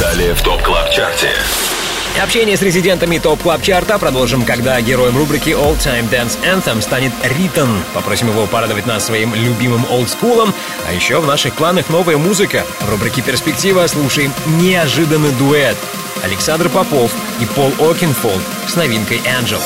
Далее 0.00 0.32
в 0.32 0.40
ТОП 0.40 0.62
Клаб 0.62 0.90
Чарте. 0.90 1.28
Общение 2.22 2.56
с 2.56 2.62
резидентами 2.62 3.18
ТОП 3.18 3.42
Клаб 3.42 3.60
Чарта 3.60 3.98
продолжим, 3.98 4.46
когда 4.46 4.80
героем 4.80 5.18
рубрики 5.18 5.50
All 5.50 5.76
Time 5.76 6.08
Dance 6.08 6.38
Anthem 6.42 6.80
станет 6.80 7.12
Ритон. 7.36 7.68
Попросим 7.92 8.28
его 8.30 8.46
порадовать 8.46 8.86
нас 8.86 9.04
своим 9.04 9.34
любимым 9.34 9.84
олдскулом. 9.90 10.54
А 10.88 10.94
еще 10.94 11.20
в 11.20 11.26
наших 11.26 11.52
планах 11.52 11.90
новая 11.90 12.16
музыка. 12.16 12.64
В 12.80 12.88
рубрике 12.88 13.20
«Перспектива» 13.20 13.86
слушаем 13.88 14.32
неожиданный 14.58 15.32
дуэт. 15.32 15.76
Александр 16.22 16.70
Попов 16.70 17.12
и 17.40 17.44
Пол 17.44 17.70
Окенфолд 17.90 18.40
с 18.66 18.74
новинкой 18.74 19.20
«Angel». 19.38 19.60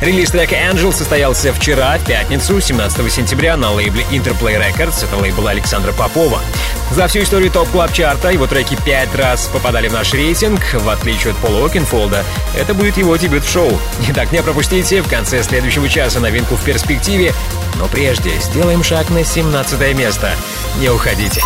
Релиз 0.00 0.30
трека 0.30 0.54
Angel 0.54 0.94
состоялся 0.94 1.52
вчера, 1.52 1.98
в 1.98 2.06
пятницу, 2.06 2.58
17 2.58 3.12
сентября, 3.12 3.58
на 3.58 3.70
лейбле 3.70 4.04
Interplay 4.10 4.58
Records. 4.58 5.04
Это 5.04 5.16
лейбл 5.18 5.46
Александра 5.46 5.92
Попова. 5.92 6.40
За 6.90 7.06
всю 7.06 7.20
историю 7.20 7.50
топ 7.50 7.68
клаб 7.68 7.92
чарта 7.92 8.30
его 8.30 8.46
треки 8.46 8.78
пять 8.82 9.14
раз 9.14 9.48
попадали 9.52 9.88
в 9.88 9.92
наш 9.92 10.14
рейтинг. 10.14 10.60
В 10.72 10.88
отличие 10.88 11.32
от 11.32 11.38
Пола 11.38 11.66
Окенфолда, 11.66 12.24
это 12.56 12.72
будет 12.72 12.96
его 12.96 13.14
дебют 13.16 13.44
в 13.44 13.52
шоу. 13.52 13.78
Итак, 14.08 14.32
не 14.32 14.42
пропустите 14.42 15.02
в 15.02 15.08
конце 15.08 15.42
следующего 15.42 15.86
часа 15.86 16.18
новинку 16.18 16.56
в 16.56 16.64
перспективе. 16.64 17.34
Но 17.78 17.86
прежде 17.86 18.30
сделаем 18.40 18.82
шаг 18.82 19.10
на 19.10 19.22
17 19.22 19.94
место. 19.94 20.30
Не 20.80 20.88
уходите. 20.88 21.42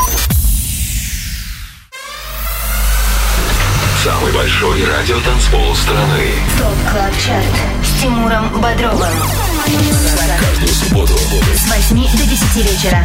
Самый 4.05 4.35
большой 4.35 4.85
радиотанцпол 4.85 5.75
страны. 5.75 6.29
ТОП 6.59 6.93
Клаб 6.93 7.13
Чарт 7.25 7.47
с 7.83 8.03
Тимуром 8.03 8.51
Бодровым. 8.61 9.09
Каждую 10.39 10.69
субботу 10.69 11.15
С 11.55 11.67
8 11.91 12.19
до 12.19 12.27
10 12.27 12.57
вечера. 12.57 13.03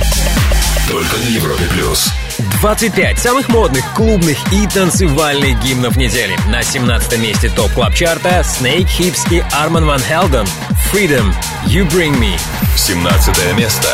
только 0.89 1.15
на 1.15 1.29
Европе 1.29 1.63
плюс. 1.71 2.11
25 2.59 3.17
самых 3.17 3.47
модных, 3.47 3.85
клубных 3.93 4.37
и 4.51 4.67
танцевальных 4.67 5.63
гимнов 5.63 5.95
недели. 5.95 6.37
На 6.49 6.63
17 6.63 7.17
месте 7.17 7.47
топ 7.47 7.71
клаб 7.71 7.95
чарта 7.95 8.41
Snakehips 8.41 9.21
и 9.31 9.41
Арман 9.53 9.85
Ван 9.85 10.01
Хелден. 10.01 10.45
Freedom, 10.91 11.33
You 11.65 11.89
Bring 11.89 12.19
Me. 12.19 12.37
17 12.75 13.53
место. 13.55 13.87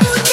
15 0.00 0.25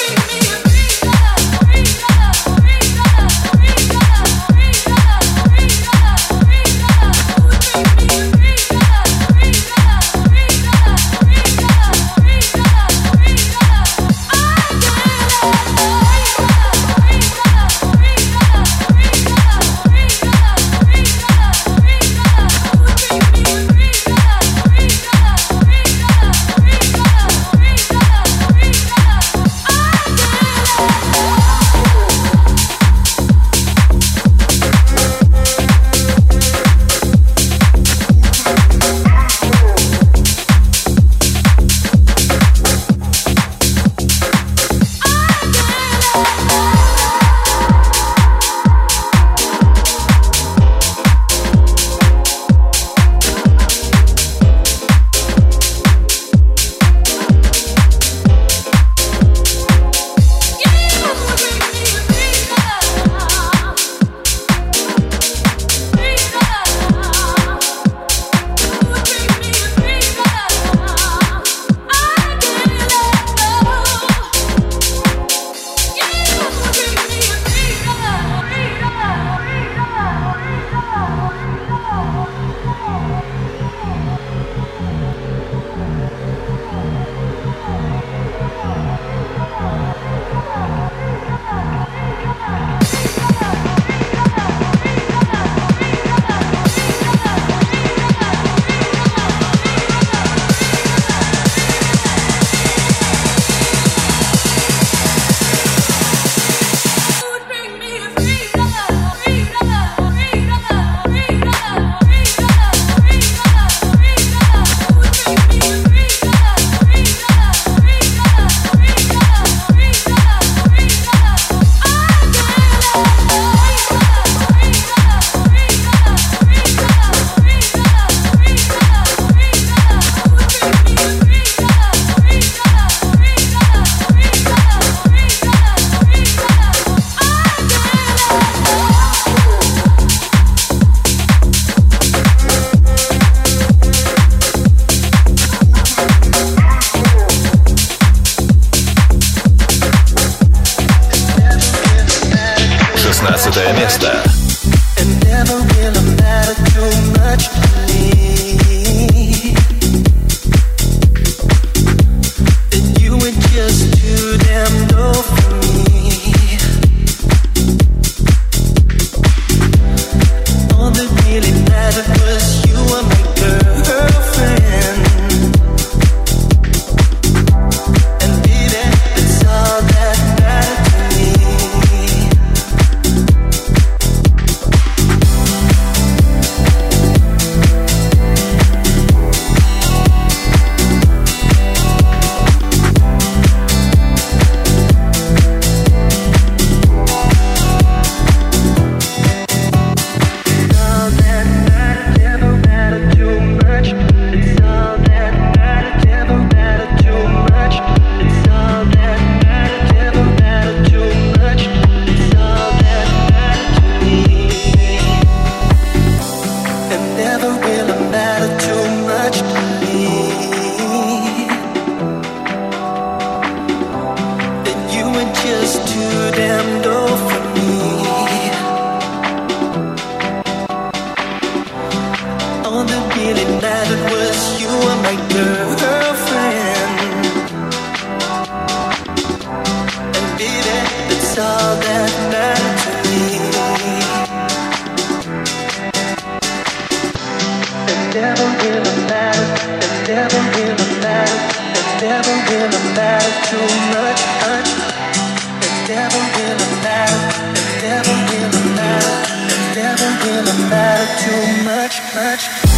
feeling 260.34 260.68
that 260.68 261.06
too 261.22 261.64
much, 261.64 262.00
much. 262.14 262.73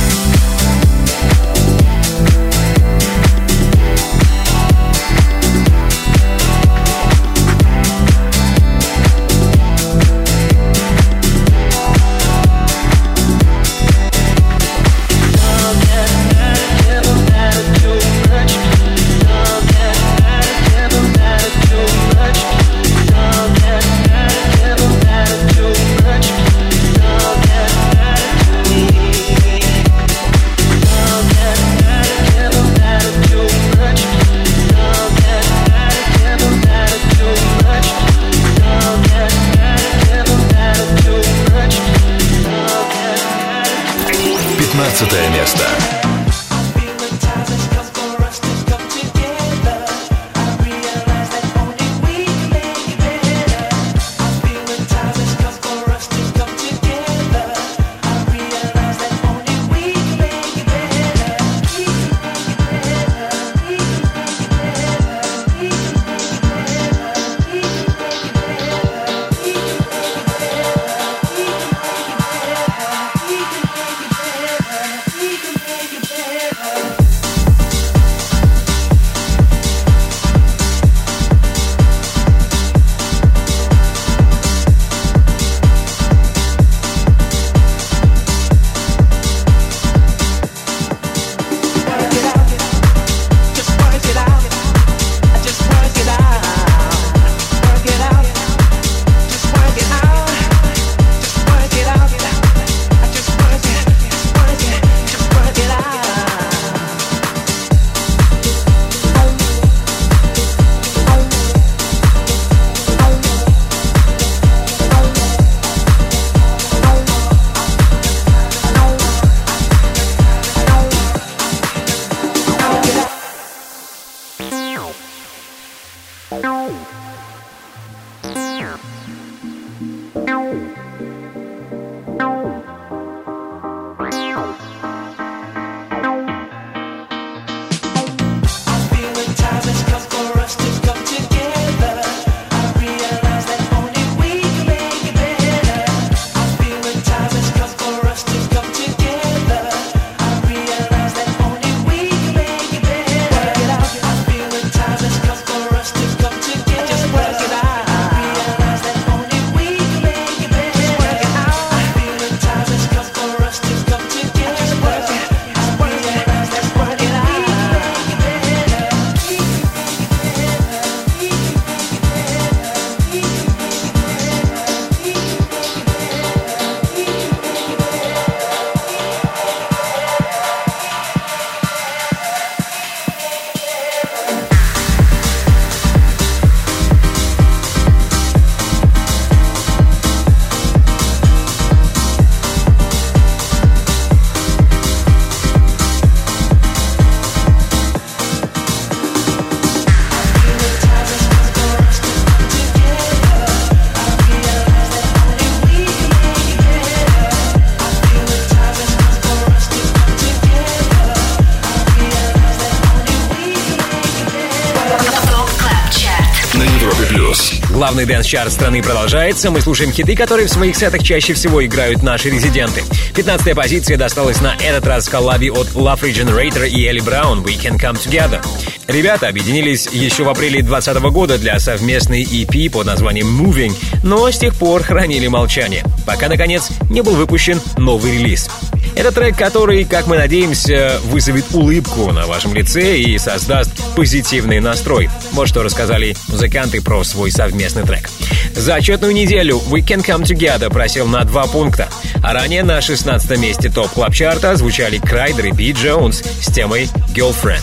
Главный 217.96 218.14
дэнс-чарт 218.14 218.52
страны 218.52 218.82
продолжается. 218.82 219.50
Мы 219.50 219.62
слушаем 219.62 219.90
хиты, 219.90 220.14
которые 220.14 220.48
в 220.48 220.50
своих 220.50 220.76
сетах 220.76 221.02
чаще 221.02 221.32
всего 221.32 221.64
играют 221.64 222.02
наши 222.02 222.28
резиденты. 222.28 222.82
15 223.14 223.54
позиция 223.54 223.96
досталась 223.96 224.42
на 224.42 224.54
этот 224.56 224.86
раз 224.86 225.08
коллаби 225.08 225.48
от 225.48 225.68
Love 225.68 226.02
Regenerator 226.02 226.68
и 226.68 226.86
Элли 226.86 227.00
Браун 227.00 227.40
«We 227.40 227.58
Can 227.58 227.80
Come 227.80 227.94
Together». 227.94 228.44
Ребята 228.86 229.28
объединились 229.28 229.88
еще 229.90 230.24
в 230.24 230.28
апреле 230.28 230.60
2020 230.60 231.02
года 231.10 231.38
для 231.38 231.58
совместной 231.58 232.22
EP 232.22 232.70
под 232.70 232.86
названием 232.86 233.28
Moving, 233.28 233.74
но 234.02 234.30
с 234.30 234.36
тех 234.36 234.54
пор 234.56 234.82
хранили 234.82 235.26
молчание, 235.26 235.82
пока, 236.04 236.28
наконец, 236.28 236.68
не 236.90 237.00
был 237.00 237.14
выпущен 237.14 237.62
новый 237.78 238.12
релиз. 238.12 238.50
Это 238.96 239.12
трек, 239.12 239.36
который, 239.36 239.84
как 239.84 240.06
мы 240.06 240.16
надеемся, 240.16 240.98
вызовет 241.04 241.44
улыбку 241.52 242.10
на 242.12 242.26
вашем 242.26 242.54
лице 242.54 242.98
и 242.98 243.18
создаст 243.18 243.70
позитивный 243.94 244.58
настрой. 244.58 245.10
Вот 245.32 245.48
что 245.48 245.62
рассказали 245.62 246.16
музыканты 246.28 246.80
про 246.80 247.04
свой 247.04 247.30
совместный 247.30 247.84
трек. 247.84 248.08
За 248.54 248.76
отчетную 248.76 249.12
неделю 249.12 249.60
We 249.68 249.84
Can 249.84 250.02
Come 250.02 250.22
Together 250.22 250.70
просел 250.70 251.06
на 251.06 251.24
два 251.24 251.46
пункта, 251.46 251.88
а 252.22 252.32
ранее 252.32 252.64
на 252.64 252.80
16 252.80 253.38
месте 253.38 253.68
топ 253.68 253.90
клаб 253.90 254.14
чарта 254.14 254.56
звучали 254.56 254.96
Крайдер 254.96 255.46
и 255.46 255.52
Би 255.52 255.72
Джонс 255.72 256.22
с 256.40 256.50
темой 256.50 256.88
Girlfriend. 257.14 257.60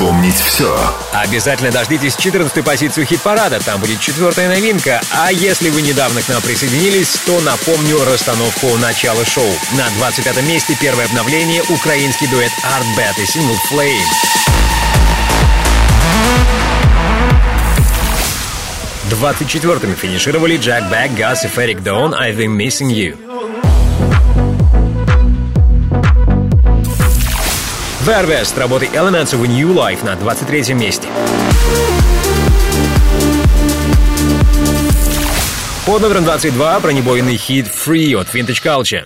Вспомнить 0.00 0.40
все. 0.40 0.74
Обязательно 1.12 1.70
дождитесь 1.70 2.16
14 2.16 2.64
позицию 2.64 3.04
хит-парада, 3.04 3.60
там 3.60 3.78
будет 3.78 4.00
четвертая 4.00 4.48
новинка. 4.48 5.02
А 5.10 5.30
если 5.30 5.68
вы 5.68 5.82
недавно 5.82 6.22
к 6.22 6.28
нам 6.30 6.40
присоединились, 6.40 7.18
то 7.26 7.38
напомню 7.42 8.02
расстановку 8.06 8.68
начала 8.78 9.26
шоу. 9.26 9.50
На 9.76 9.90
25 9.98 10.42
месте 10.44 10.74
первое 10.80 11.04
обновление 11.04 11.62
украинский 11.68 12.28
дуэт 12.28 12.50
Artbat 12.64 13.22
и 13.22 13.26
сингл 13.26 13.54
Flame. 13.70 14.06
24-ми 19.10 19.94
финишировали 19.96 20.56
Джек 20.56 20.84
Бэк, 20.84 21.12
Гас 21.14 21.44
и 21.44 21.48
Ферик 21.48 21.82
Дон 21.82 22.14
«I've 22.14 22.38
been 22.38 22.56
missing 22.56 22.88
you». 22.88 23.29
Verve 28.10 28.44
с 28.44 28.56
работой 28.56 28.88
Elements 28.88 29.34
of 29.34 29.44
a 29.44 29.46
New 29.46 29.72
Life 29.72 30.04
на 30.04 30.16
23 30.16 30.74
месте. 30.74 31.06
Под 35.86 36.02
номером 36.02 36.24
22 36.24 36.80
бронебойный 36.80 37.36
хит 37.36 37.66
Free 37.68 38.20
от 38.20 38.26
Vintage 38.34 38.64
Culture. 38.64 39.04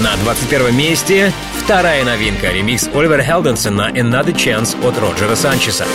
На 0.00 0.16
21 0.24 0.76
месте 0.76 1.32
вторая 1.62 2.04
новинка 2.04 2.50
ремикс 2.50 2.88
Оливера 2.92 3.22
Хелденса 3.22 3.70
на 3.70 3.90
Another 3.90 4.34
Chance 4.34 4.76
от 4.84 4.98
Роджера 4.98 5.36
Санчеса. 5.36 5.86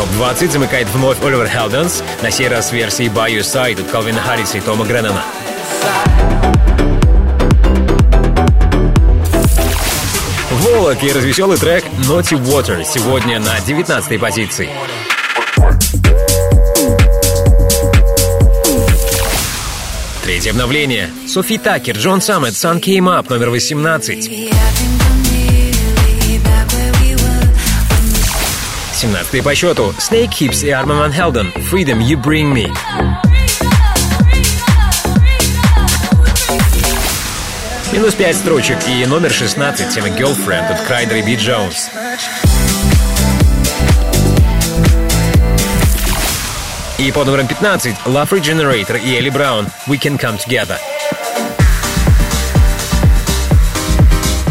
Топ-20 0.00 0.52
замыкает 0.52 0.88
вновь 0.88 1.22
Оливер 1.22 1.46
Хелденс, 1.46 2.02
на 2.22 2.30
сей 2.30 2.48
раз 2.48 2.72
версии 2.72 3.04
By 3.04 3.36
Your 3.36 3.40
Side 3.40 3.82
от 3.82 3.90
Калвина 3.90 4.18
Харриса 4.22 4.56
и 4.56 4.62
Тома 4.62 4.86
Греннона. 4.86 5.22
Волок 10.52 11.04
и 11.04 11.12
развеселый 11.12 11.58
трек 11.58 11.84
Naughty 12.08 12.42
Water 12.42 12.82
сегодня 12.82 13.40
на 13.40 13.60
19 13.60 14.18
позиции. 14.18 14.70
Третье 20.24 20.52
обновление. 20.52 21.10
Софи 21.28 21.58
Такер, 21.58 21.98
Джон 21.98 22.22
Саммет, 22.22 22.54
Sun 22.54 22.80
Came 22.80 23.20
Up, 23.20 23.26
номер 23.28 23.50
18. 23.50 24.50
17 28.99 29.43
по 29.43 29.55
счету. 29.55 29.93
Snake 29.99 30.31
Hips 30.31 30.65
и 30.65 30.69
Arma 30.69 30.99
Van 30.99 31.13
Helden. 31.13 31.53
Freedom 31.71 31.99
You 31.99 32.15
Bring 32.21 32.53
Me. 32.53 32.73
Минус 37.91 38.13
5 38.15 38.35
строчек 38.35 38.77
и 38.87 39.05
номер 39.05 39.31
16 39.31 39.93
тема 39.93 40.09
Girlfriend 40.09 40.71
от 40.71 40.81
Крайдер 40.81 41.17
и 41.17 41.21
Би 41.21 41.35
Джонс. 41.35 41.89
И 46.97 47.11
под 47.11 47.27
номером 47.27 47.47
15 47.47 47.95
Love 48.05 48.29
Regenerator 48.29 48.99
и 48.99 49.15
Элли 49.17 49.29
Браун 49.29 49.67
We 49.87 49.99
Can 49.99 50.19
Come 50.19 50.37
Together. 50.37 50.77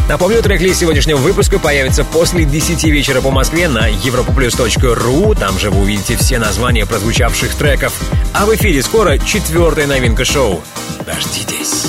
Напомню, 0.09 0.41
трек-лист 0.41 0.79
сегодняшнего 0.79 1.17
выпуска 1.17 1.59
появится 1.59 2.03
после 2.03 2.43
10 2.43 2.83
вечера 2.85 3.21
по 3.21 3.29
Москве 3.29 3.69
на 3.69 3.91
europoplus.ru. 3.91 5.37
Там 5.39 5.59
же 5.59 5.69
вы 5.69 5.81
увидите 5.81 6.17
все 6.17 6.39
названия 6.39 6.87
прозвучавших 6.87 7.53
треков. 7.53 7.93
А 8.33 8.47
в 8.47 8.55
эфире 8.55 8.81
скоро 8.81 9.19
четвертая 9.19 9.85
новинка 9.85 10.25
шоу. 10.25 10.63
Дождитесь. 11.05 11.85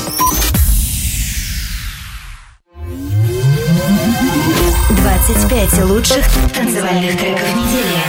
25 5.31 5.85
лучших 5.85 6.27
танцевальных 6.55 7.16
треков 7.16 7.57
недели. 7.57 8.03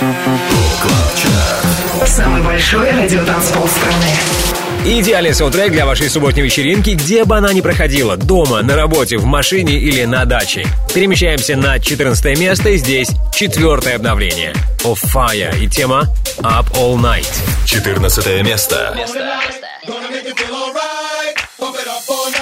Самый 2.05 2.41
большой 2.43 2.91
радиотанцпол 2.91 3.66
страны. 3.66 4.51
Идеальный 4.84 5.34
саундтрек 5.36 5.71
для 5.71 5.86
вашей 5.86 6.09
субботней 6.09 6.43
вечеринки, 6.43 6.91
где 6.91 7.23
бы 7.23 7.38
она 7.38 7.53
ни 7.53 7.61
проходила, 7.61 8.17
дома, 8.17 8.63
на 8.63 8.75
работе, 8.75 9.17
в 9.17 9.25
машине 9.25 9.77
или 9.77 10.05
на 10.05 10.25
даче. 10.25 10.65
Перемещаемся 10.93 11.55
на 11.55 11.79
14 11.79 12.39
место, 12.39 12.69
и 12.69 12.77
здесь 12.77 13.11
четвертое 13.32 13.95
обновление. 13.95 14.53
Of 14.84 14.99
Fire 15.13 15.55
и 15.59 15.67
тема 15.67 16.07
Up 16.39 16.65
All 16.73 16.95
Night. 16.95 17.29
14 17.65 18.43
место. 18.43 18.95
Up 21.59 22.40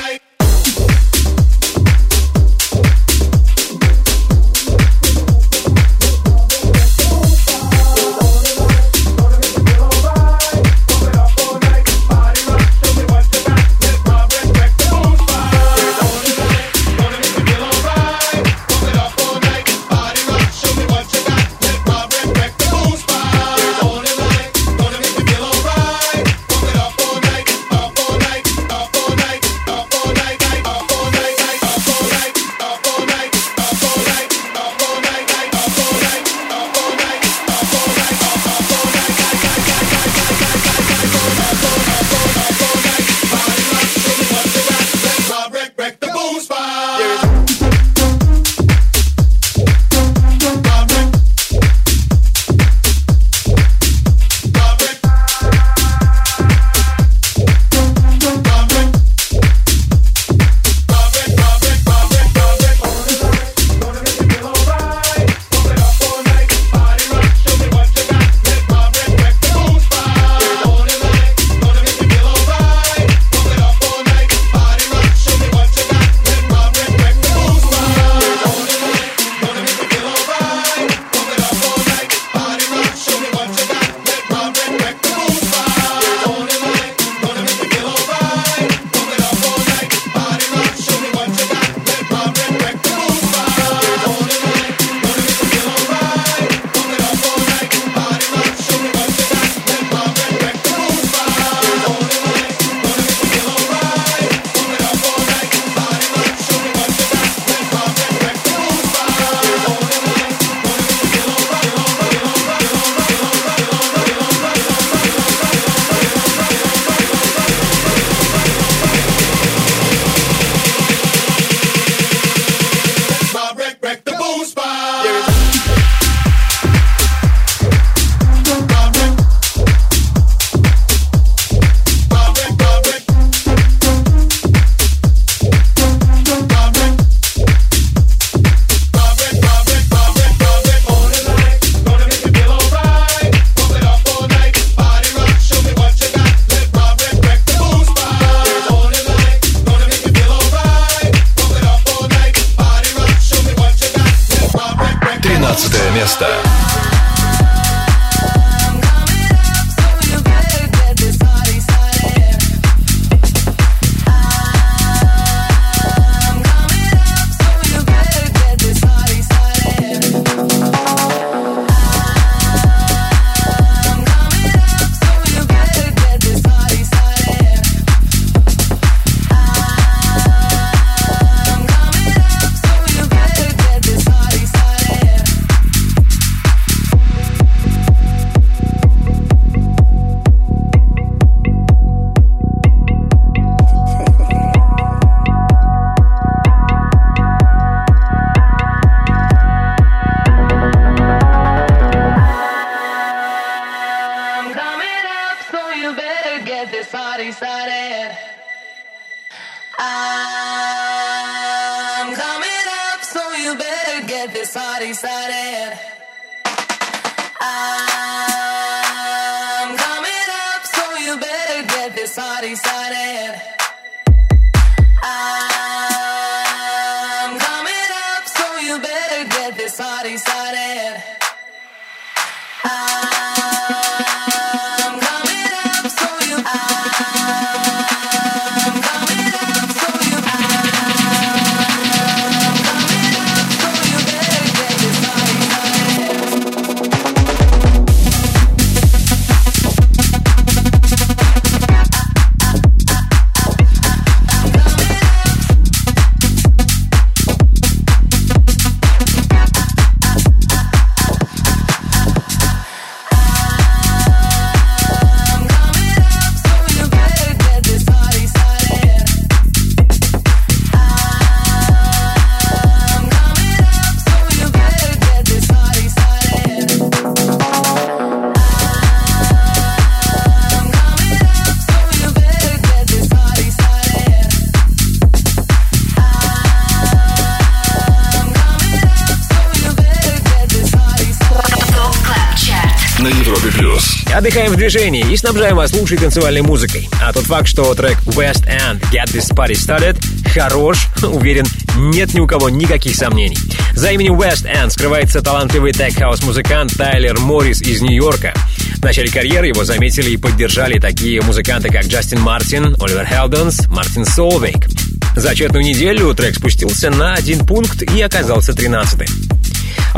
движении 294.70 295.04
и 295.12 295.18
снабжаем 295.18 295.56
вас 295.56 295.74
лучшей 295.74 295.98
танцевальной 295.98 296.44
музыкой. 296.44 296.88
А 297.02 297.12
тот 297.12 297.24
факт, 297.24 297.48
что 297.48 297.74
трек 297.74 297.98
West 298.06 298.46
End 298.46 298.80
Get 298.92 299.12
This 299.12 299.34
Party 299.34 299.54
Started 299.54 299.98
хорош, 300.32 300.90
уверен, 301.04 301.46
нет 301.76 302.14
ни 302.14 302.20
у 302.20 302.28
кого 302.28 302.52
никаких 302.52 302.96
сомнений. 302.96 303.38
За 303.74 303.92
именем 303.92 304.14
West 304.14 304.46
End 304.46 304.70
скрывается 304.70 305.24
талантливый 305.24 305.72
тех-хаус-музыкант 305.72 306.78
Тайлер 306.78 307.20
Моррис 307.20 307.64
из 307.64 307.82
Нью-Йорка. 307.82 308.36
В 308.78 308.84
начале 308.84 309.10
карьеры 309.10 309.48
его 309.48 309.64
заметили 309.64 310.12
и 310.12 310.18
поддержали 310.18 310.78
такие 310.78 311.20
музыканты, 311.22 311.70
как 311.70 311.86
Джастин 311.86 312.20
Мартин, 312.20 312.76
Оливер 312.80 313.08
Хелденс, 313.08 313.68
Мартин 313.70 314.06
Солвейк. 314.06 314.68
За 315.16 315.32
отчетную 315.32 315.66
неделю 315.66 316.14
трек 316.14 316.36
спустился 316.36 316.92
на 316.92 317.16
один 317.16 317.44
пункт 317.44 317.82
и 317.82 318.02
оказался 318.04 318.54
13 318.54 319.10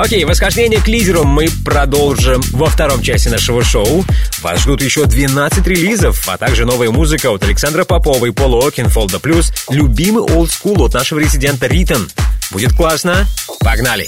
Окей, 0.02 0.26
восхождение 0.26 0.82
к 0.82 0.88
лидеру 0.88 1.26
мы 1.26 1.48
продолжим 1.64 2.42
во 2.54 2.66
втором 2.66 3.04
части 3.04 3.30
нашего 3.30 3.64
шоу. 3.64 4.04
Вас 4.42 4.62
ждут 4.62 4.82
еще 4.82 5.06
12 5.06 5.68
релизов, 5.68 6.28
а 6.28 6.40
также 6.40 6.66
новая 6.66 6.90
музыка 6.90 7.30
от 7.30 7.44
Александра 7.44 7.84
Попова 7.86 8.26
и 8.26 8.32
Пола 8.32 8.68
Окинфолда, 8.68 9.20
плюс 9.20 9.54
любимый 9.70 10.24
олдскул 10.24 10.82
от 10.84 10.96
нашего 10.96 11.20
резидента 11.20 11.68
Ритон. 11.68 12.10
Будет 12.50 12.74
классно? 12.74 13.28
Погнали! 13.60 14.08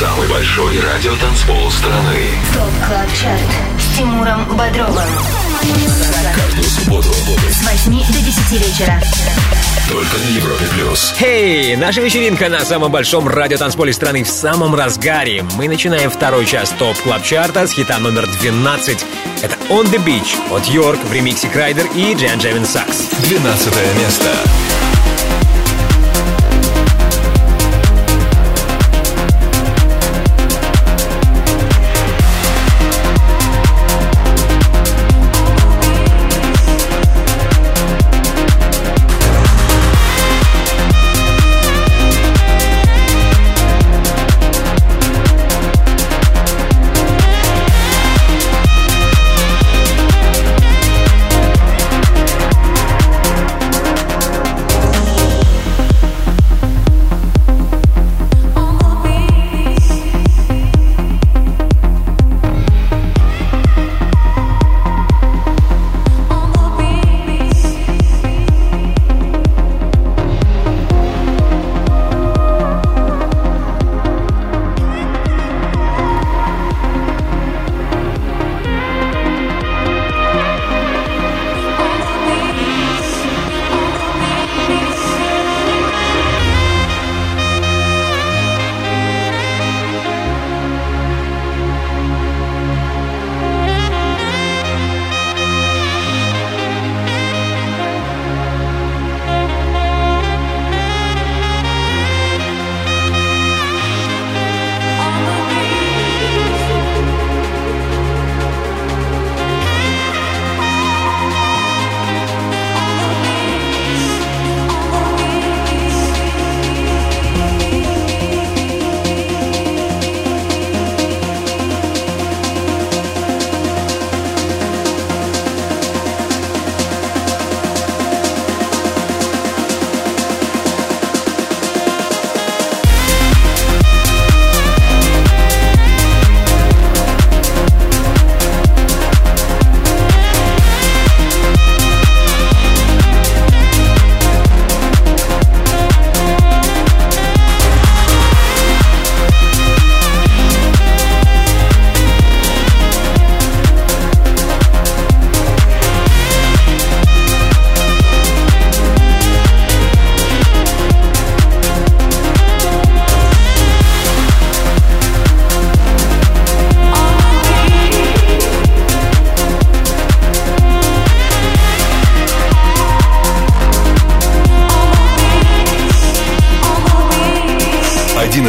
Самый 0.00 0.28
большой 0.28 0.80
радиотанцпол 0.80 1.70
страны. 1.70 2.16
ТОП 2.54 2.88
КЛАБ 2.88 3.08
ЧАРТ 3.22 3.40
с 3.78 3.96
Тимуром 3.96 4.56
Бодровым. 4.56 5.08
Каждую 6.34 6.64
субботу 6.64 7.12
С 7.50 7.86
8 7.86 8.12
до 8.12 8.18
10 8.18 8.52
вечера. 8.52 9.00
Только 9.90 10.16
на 10.18 10.36
Европе 10.36 10.64
плюс. 10.74 11.12
Хей, 11.18 11.76
наша 11.76 12.00
вечеринка 12.00 12.48
на 12.48 12.60
самом 12.60 12.92
большом 12.92 13.28
радиотанцполе 13.28 13.92
страны 13.92 14.22
в 14.22 14.28
самом 14.28 14.74
разгаре. 14.74 15.44
Мы 15.56 15.68
начинаем 15.68 16.10
второй 16.10 16.46
час 16.46 16.70
ТОП 16.78 16.96
Клаб 16.98 17.22
Чарта 17.24 17.66
с 17.66 17.72
хита 17.72 17.98
номер 17.98 18.28
12. 18.40 19.04
Это 19.42 19.56
On 19.68 19.84
The 19.90 20.02
Beach 20.04 20.36
от 20.54 20.66
Йорк 20.66 21.00
в 21.04 21.12
ремиксе 21.12 21.48
Крайдер 21.48 21.86
и 21.94 22.14
JenJammin 22.14 22.64
Sax. 22.64 23.08
12 23.28 23.74
место. 23.98 24.89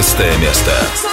11 0.01 0.39
место. 0.39 1.10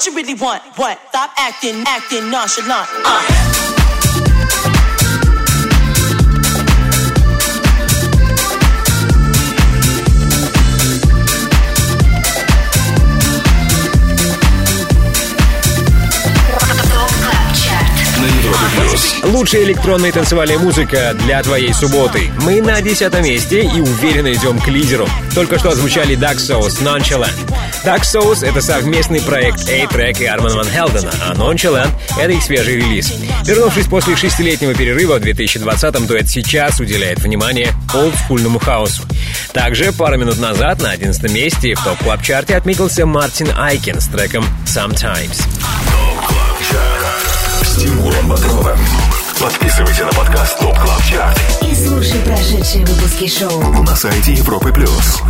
What 0.00 0.06
you 0.06 0.16
really, 0.16 0.34
want, 0.34 0.62
what? 0.76 0.98
Stop 1.10 1.30
acting, 1.36 1.84
acting 1.86 2.30
nonchalant. 2.30 2.88
Uh. 3.04 3.50
Лучшая 19.22 19.64
электронная 19.64 20.12
танцевальная 20.12 20.58
музыка 20.58 21.14
для 21.24 21.42
твоей 21.42 21.72
субботы. 21.74 22.30
Мы 22.42 22.62
на 22.62 22.80
десятом 22.80 23.24
месте 23.24 23.62
и 23.62 23.80
уверенно 23.80 24.32
идем 24.32 24.58
к 24.58 24.68
лидеру. 24.68 25.06
Только 25.34 25.58
что 25.58 25.70
отзвучали 25.70 26.16
Duck 26.16 26.36
Sauce 26.36 26.82
Nonchalant. 26.82 27.69
Dark 27.84 28.02
Souls— 28.02 28.46
это 28.46 28.60
совместный 28.60 29.22
проект 29.22 29.66
A-Trak 29.68 30.22
и 30.22 30.26
Арман 30.26 30.54
Ван 30.54 30.66
Хелдена, 30.68 31.12
а 31.22 31.32
Nonchalant— 31.32 31.90
это 32.18 32.30
их 32.30 32.42
свежий 32.42 32.76
релиз. 32.76 33.12
Вернувшись 33.44 33.86
после 33.86 34.16
шестилетнего 34.16 34.74
перерыва 34.74 35.18
в 35.18 35.22
2020-м, 35.22 36.06
дуэт 36.06 36.28
сейчас 36.28 36.78
уделяет 36.78 37.20
внимание 37.20 37.72
олдскульному 37.94 38.58
хаусу. 38.58 39.02
Также 39.54 39.92
пару 39.92 40.18
минут 40.18 40.38
назад 40.38 40.82
на 40.82 40.90
11 40.90 41.32
месте 41.32 41.74
в 41.74 41.82
топ-клаб-чарте 41.82 42.54
отметился 42.54 43.06
Мартин 43.06 43.50
Айкин 43.56 44.00
с 44.00 44.08
треком 44.08 44.44
«Sometimes». 44.66 45.40
С 47.62 47.76
Тимуром 47.76 48.28
Бодровым. 48.28 48.78
Подписывайся 49.40 50.04
на 50.04 50.12
подкаст 50.12 50.58
ТОП 50.58 50.78
Клаб 50.78 51.02
Чарт 51.08 51.40
И 51.62 51.74
слушай 51.74 52.20
прошедшие 52.20 52.84
выпуски 52.84 53.26
шоу. 53.26 53.82
на 53.82 53.96
сайте 53.96 54.34
Европы 54.34 54.70
плюс. 54.70 55.22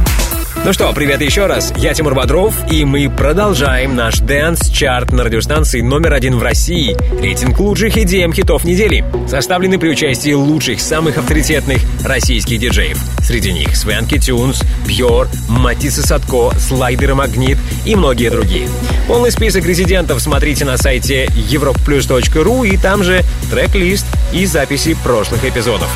Ну 0.62 0.74
что, 0.74 0.92
привет 0.92 1.22
еще 1.22 1.46
раз. 1.46 1.72
Я 1.78 1.94
Тимур 1.94 2.14
Бодров, 2.14 2.54
и 2.70 2.84
мы 2.84 3.08
продолжаем 3.08 3.96
наш 3.96 4.20
дэнс-чарт 4.20 5.10
на 5.10 5.24
радиостанции 5.24 5.80
номер 5.80 6.12
один 6.12 6.36
в 6.36 6.42
России. 6.42 6.94
Рейтинг 7.18 7.58
лучших 7.58 7.96
EDM 7.96 8.34
хитов 8.34 8.64
недели. 8.64 9.02
Составленный 9.26 9.78
при 9.78 9.88
участии 9.88 10.34
лучших, 10.34 10.82
самых 10.82 11.16
авторитетных 11.16 11.78
российских 12.04 12.58
диджеев. 12.58 12.98
Среди 13.20 13.54
них 13.54 13.74
Swanky 13.74 14.18
Tunes, 14.18 14.62
Пьор, 14.86 15.28
Matisse & 15.48 16.06
Sadko, 16.06 16.50
Слайдер 16.58 17.12
и 17.12 17.14
Магнит 17.14 17.56
и 17.86 17.96
многие 17.96 18.28
другие. 18.28 18.68
Полный 19.08 19.32
список 19.32 19.64
резидентов 19.64 20.20
смотрите 20.20 20.66
на 20.66 20.76
сайте 20.76 21.24
europaplus.ru 21.24 22.68
и 22.68 22.76
там 22.76 23.02
же 23.02 23.22
трек-лист 23.50 24.06
и 24.34 24.44
записи 24.44 24.94
прошлых 25.02 25.42
эпизодов. 25.42 25.88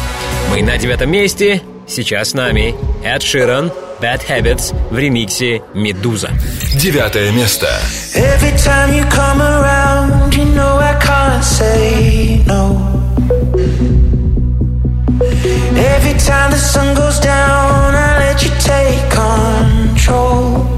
Мы 0.50 0.62
на 0.62 0.78
девятом 0.78 1.10
месте. 1.10 1.60
Сейчас 1.86 2.30
с 2.30 2.34
нами 2.34 2.74
Эд 3.04 3.22
Ширан, 3.22 3.70
Bad 4.04 4.20
Habits 4.28 4.76
в 4.90 4.98
ремиксе 4.98 5.62
«Медуза». 5.72 6.28
Девятое 6.74 7.32
место. 7.32 7.66
Every 8.14 8.52
time 8.62 8.92
you 8.92 9.02
come 9.08 9.40
around, 9.40 10.34
you 10.34 10.44
know 10.54 10.78
I 10.78 10.94
can't 11.00 11.42
say 11.42 12.44
no. 12.44 12.76
Every 15.74 16.18
time 16.18 16.50
the 16.50 16.58
sun 16.58 16.94
goes 16.94 17.18
down, 17.18 17.94
I 17.94 18.18
let 18.18 18.42
you 18.44 18.50
take 18.60 19.00
control. 19.08 20.73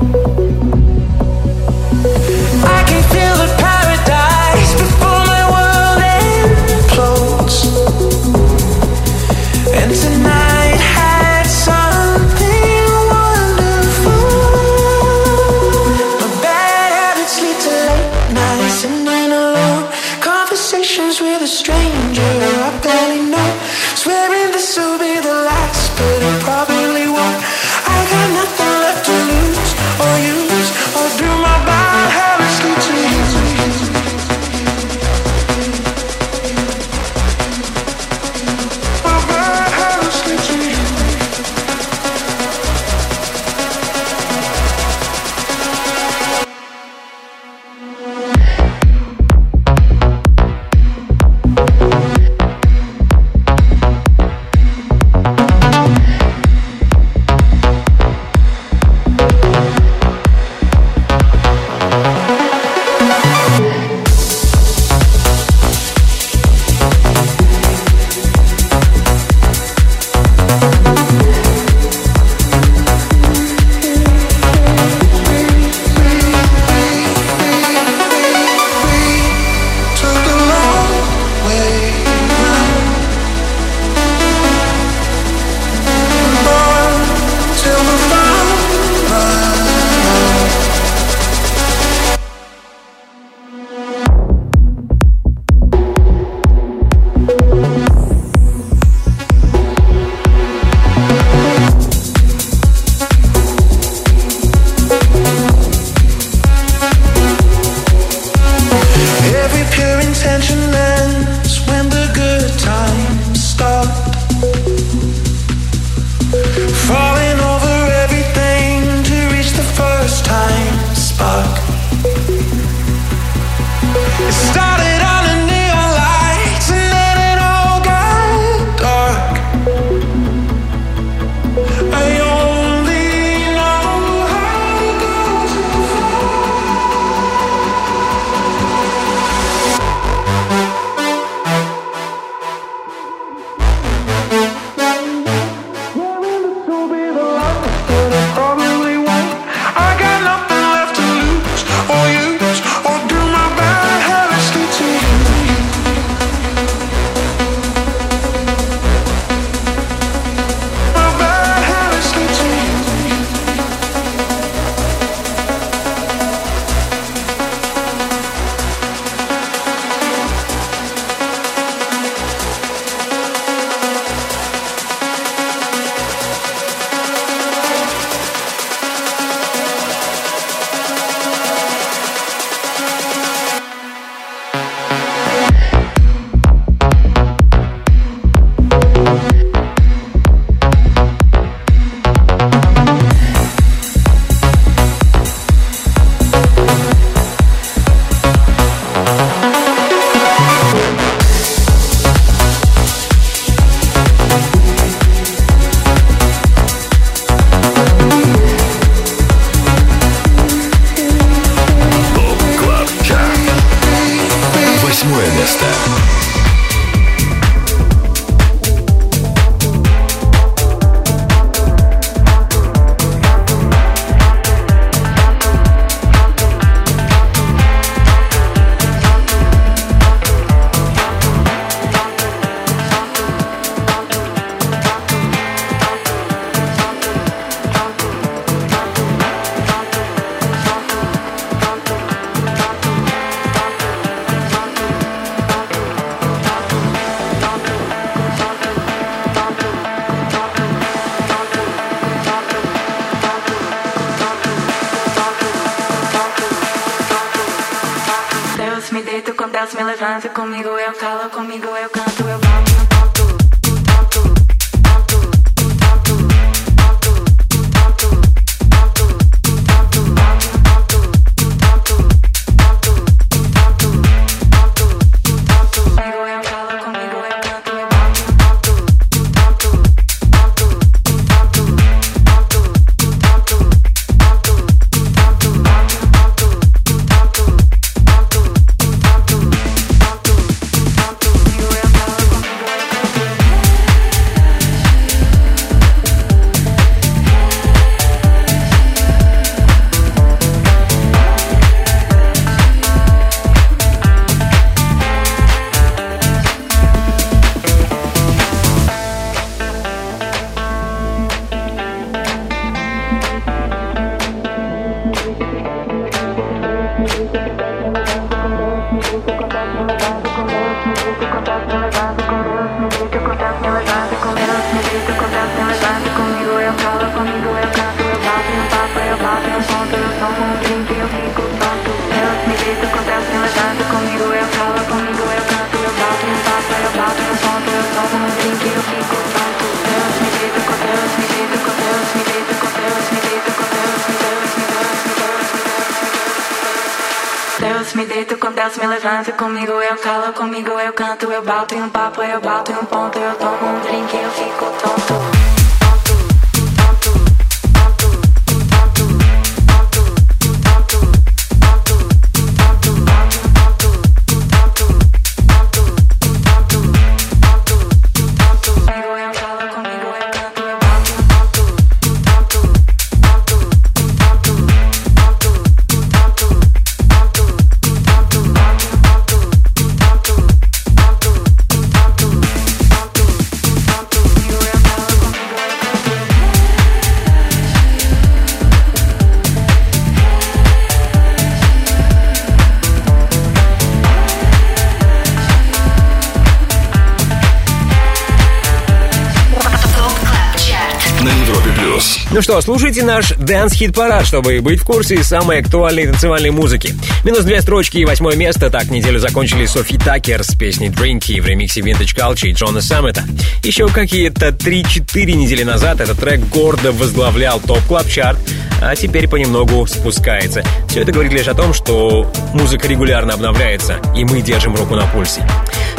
Слушайте 402.66 403.04
наш 403.04 403.30
Dance 403.30 403.74
Hit 403.78 403.94
парад, 403.94 404.26
чтобы 404.26 404.60
быть 404.60 404.80
в 404.80 404.84
курсе 404.84 405.22
самой 405.22 405.60
актуальной 405.60 406.06
танцевальной 406.06 406.50
музыки. 406.50 406.94
Минус 407.22 407.44
две 407.44 407.62
строчки 407.62 407.98
и 407.98 408.04
восьмое 408.04 408.34
место. 408.34 408.70
Так 408.70 408.90
неделю 408.90 409.20
закончили 409.20 409.66
Софи 409.66 409.96
Такер 409.96 410.42
с 410.42 410.52
песней 410.56 410.88
Drinky 410.88 411.40
в 411.40 411.46
ремиксе 411.46 411.80
Vintage 411.80 412.16
Culture 412.16 412.48
и 412.48 412.52
Джона 412.52 412.80
Саммета. 412.80 413.22
Еще 413.62 413.86
какие-то 413.86 414.48
3-4 414.48 415.32
недели 415.32 415.62
назад 415.62 416.00
этот 416.00 416.18
трек 416.18 416.40
гордо 416.48 416.90
возглавлял 416.90 417.60
топ 417.60 417.80
клаб 417.86 418.08
чарт 418.08 418.38
а 418.80 418.94
теперь 418.94 419.28
понемногу 419.28 419.86
спускается. 419.86 420.62
Все 420.88 421.02
это 421.02 421.12
говорит 421.12 421.32
лишь 421.32 421.48
о 421.48 421.54
том, 421.54 421.72
что 421.72 422.30
музыка 422.52 422.86
регулярно 422.88 423.34
обновляется, 423.34 424.00
и 424.14 424.24
мы 424.24 424.42
держим 424.42 424.74
руку 424.74 424.94
на 424.94 425.06
пульсе. 425.06 425.46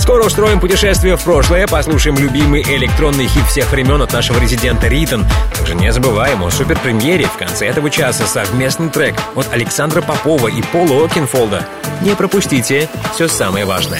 Скоро 0.08 0.24
устроим 0.24 0.62
путешествие 0.62 1.18
в 1.18 1.22
прошлое, 1.22 1.68
послушаем 1.68 2.18
любимый 2.18 2.62
электронный 2.62 3.28
хит 3.28 3.44
всех 3.48 3.70
времен 3.74 4.02
от 4.02 4.14
нашего 4.14 4.40
резидента 4.40 4.88
Ритон. 4.88 5.26
Также 5.54 5.76
не 5.76 5.92
забываем 5.92 6.42
о 6.44 6.50
суперпремьере 6.50 7.26
в 7.26 7.36
конце 7.36 7.68
этого 7.68 7.90
часа 7.90 8.26
совместный 8.26 8.90
трек 8.90 9.16
от 9.36 9.52
Александра 9.52 10.02
Попова 10.02 10.48
и 10.48 10.62
Пола 10.62 11.04
Окинфолда. 11.04 11.68
Не 12.04 12.16
пропустите 12.16 12.88
все 13.14 13.28
самое 13.28 13.66
важное. 13.66 14.00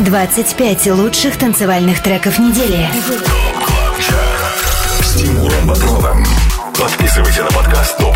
25 0.00 0.86
лучших 0.88 1.36
танцевальных 1.36 2.02
треков 2.02 2.40
недели. 2.40 2.88
С 5.00 5.14
Тимуром 5.14 5.68
Бодровым. 5.68 6.26
Подписывайся 6.76 7.44
на 7.44 7.50
подкаст 7.52 7.96
Топ 7.96 8.13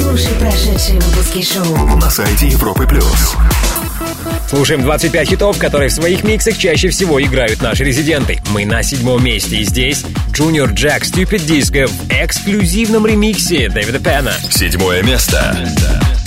слушай 0.00 0.32
прошедшие 0.38 0.98
выпуски 1.00 1.42
шоу. 1.42 1.96
на 1.96 2.10
сайте 2.10 2.48
Европы 2.48 2.86
плюс. 2.86 3.36
Слушаем 4.48 4.82
25 4.82 5.28
хитов, 5.28 5.58
которые 5.58 5.90
в 5.90 5.92
своих 5.92 6.24
миксах 6.24 6.56
чаще 6.56 6.88
всего 6.88 7.22
играют 7.22 7.62
наши 7.62 7.84
резиденты. 7.84 8.40
Мы 8.50 8.64
на 8.64 8.82
седьмом 8.82 9.22
месте, 9.24 9.58
и 9.58 9.64
здесь 9.64 10.04
Junior 10.32 10.72
Jack 10.74 11.02
Stupid 11.02 11.46
Disco 11.46 11.86
в 11.86 12.10
эксклюзивном 12.10 13.06
ремиксе 13.06 13.68
Дэвида 13.68 14.00
Пена. 14.00 14.32
Седьмое 14.50 15.02
место. 15.02 15.56
Come 15.56 16.19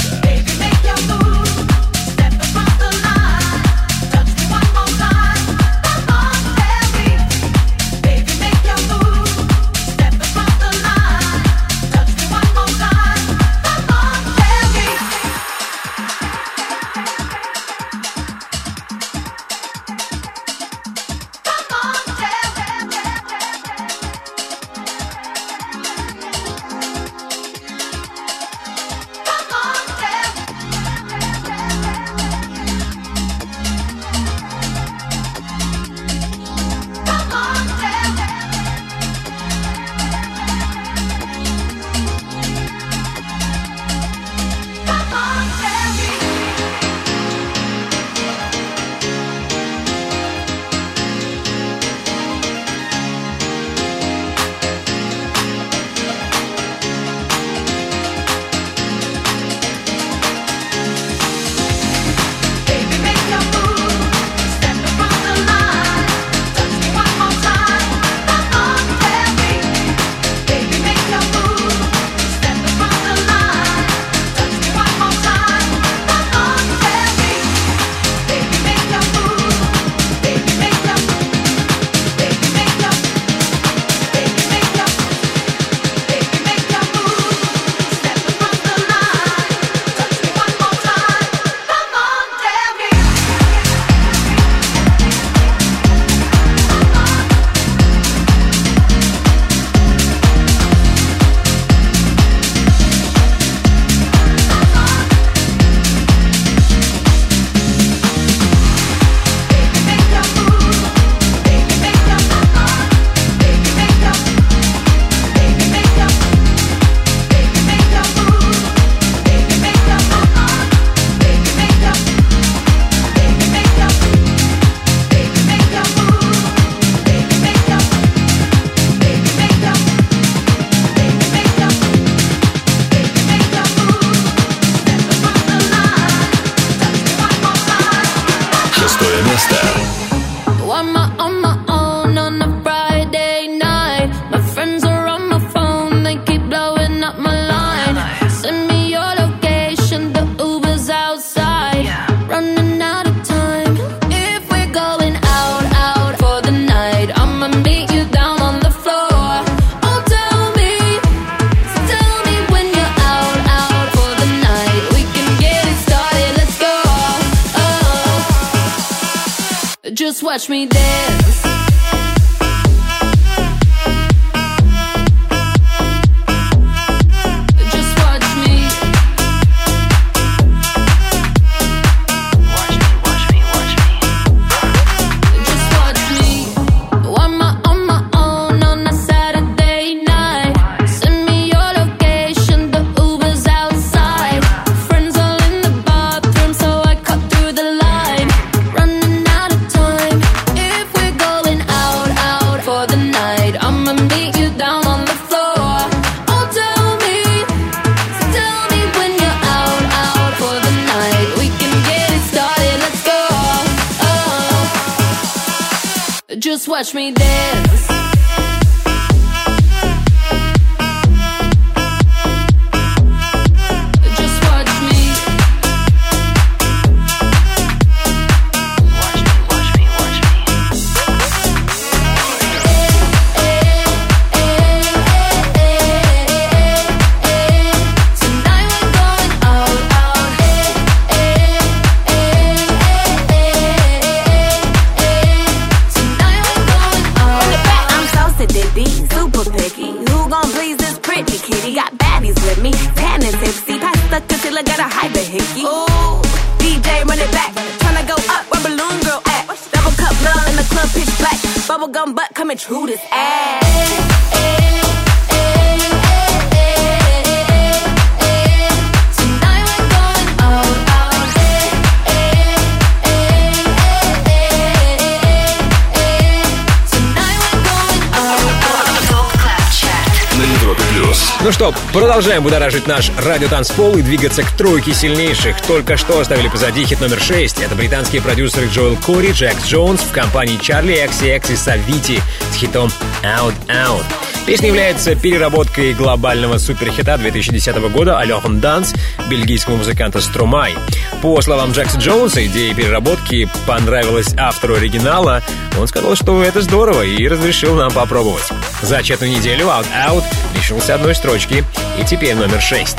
продолжаем 282.43 282.53
будоражить 282.53 282.87
наш 282.87 283.11
радиотанцпол 283.17 283.97
и 283.97 284.01
двигаться 284.01 284.43
к 284.43 284.51
тройке 284.51 284.93
сильнейших. 284.93 285.61
Только 285.61 285.97
что 285.97 286.19
оставили 286.19 286.47
позади 286.47 286.83
хит 286.85 287.01
номер 287.01 287.19
6. 287.19 287.61
Это 287.61 287.75
британские 287.75 288.21
продюсеры 288.21 288.67
Джоэл 288.67 288.97
Кори, 288.97 289.31
Джекс 289.31 289.65
Джонс 289.65 290.01
в 290.01 290.11
компании 290.11 290.57
Чарли 290.57 290.95
XCX 291.05 291.53
и 291.53 291.55
Савити 291.55 292.21
с 292.51 292.55
хитом 292.55 292.91
Out 293.23 293.53
Out. 293.67 294.03
Песня 294.45 294.67
является 294.67 295.15
переработкой 295.15 295.93
глобального 295.93 296.57
суперхита 296.57 297.17
2010 297.17 297.77
года 297.91 298.19
«Алёхан 298.19 298.59
Данс» 298.59 298.93
бельгийского 299.29 299.77
музыканта 299.77 300.19
Струмай. 300.19 300.75
По 301.21 301.41
словам 301.41 301.71
Джекса 301.71 301.97
Джонса, 301.97 302.45
идея 302.45 302.73
переработки 302.73 303.49
понравилась 303.65 304.33
автору 304.37 304.75
оригинала. 304.75 305.41
Он 305.79 305.87
сказал, 305.87 306.15
что 306.15 306.43
это 306.43 306.61
здорово 306.61 307.03
и 307.03 307.25
разрешил 307.25 307.75
нам 307.75 307.91
попробовать. 307.91 308.49
За 308.81 309.01
четную 309.01 309.31
неделю 309.31 309.67
Out 309.67 309.87
Out 310.07 310.23
лишился 310.55 310.95
одной 310.95 311.15
строчки 311.15 311.63
и 311.99 312.03
теперь 312.05 312.35
номер 312.35 312.61
6. 312.61 312.97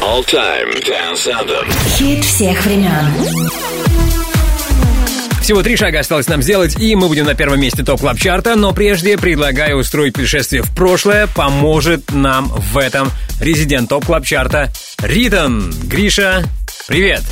All 0.00 0.24
Time 0.24 0.72
Dance 0.82 1.26
Anthem. 1.26 1.72
Хит 1.96 2.24
всех 2.24 2.64
времен. 2.64 3.06
Всего 5.42 5.62
три 5.62 5.76
шага 5.76 6.00
осталось 6.00 6.26
нам 6.28 6.42
сделать, 6.42 6.78
и 6.80 6.96
мы 6.96 7.06
будем 7.06 7.24
на 7.24 7.34
первом 7.34 7.60
месте 7.60 7.84
топ 7.84 8.00
клаб 8.00 8.18
чарта 8.18 8.56
но 8.56 8.72
прежде 8.72 9.16
предлагаю 9.16 9.76
устроить 9.76 10.14
путешествие 10.14 10.62
в 10.62 10.74
прошлое. 10.74 11.28
Поможет 11.28 12.10
нам 12.12 12.48
в 12.48 12.78
этом 12.78 13.10
резидент 13.40 13.88
топ 13.88 14.04
клаб 14.06 14.24
чарта 14.24 14.72
Ритон. 15.02 15.72
Гриша, 15.84 16.44
привет. 16.88 17.22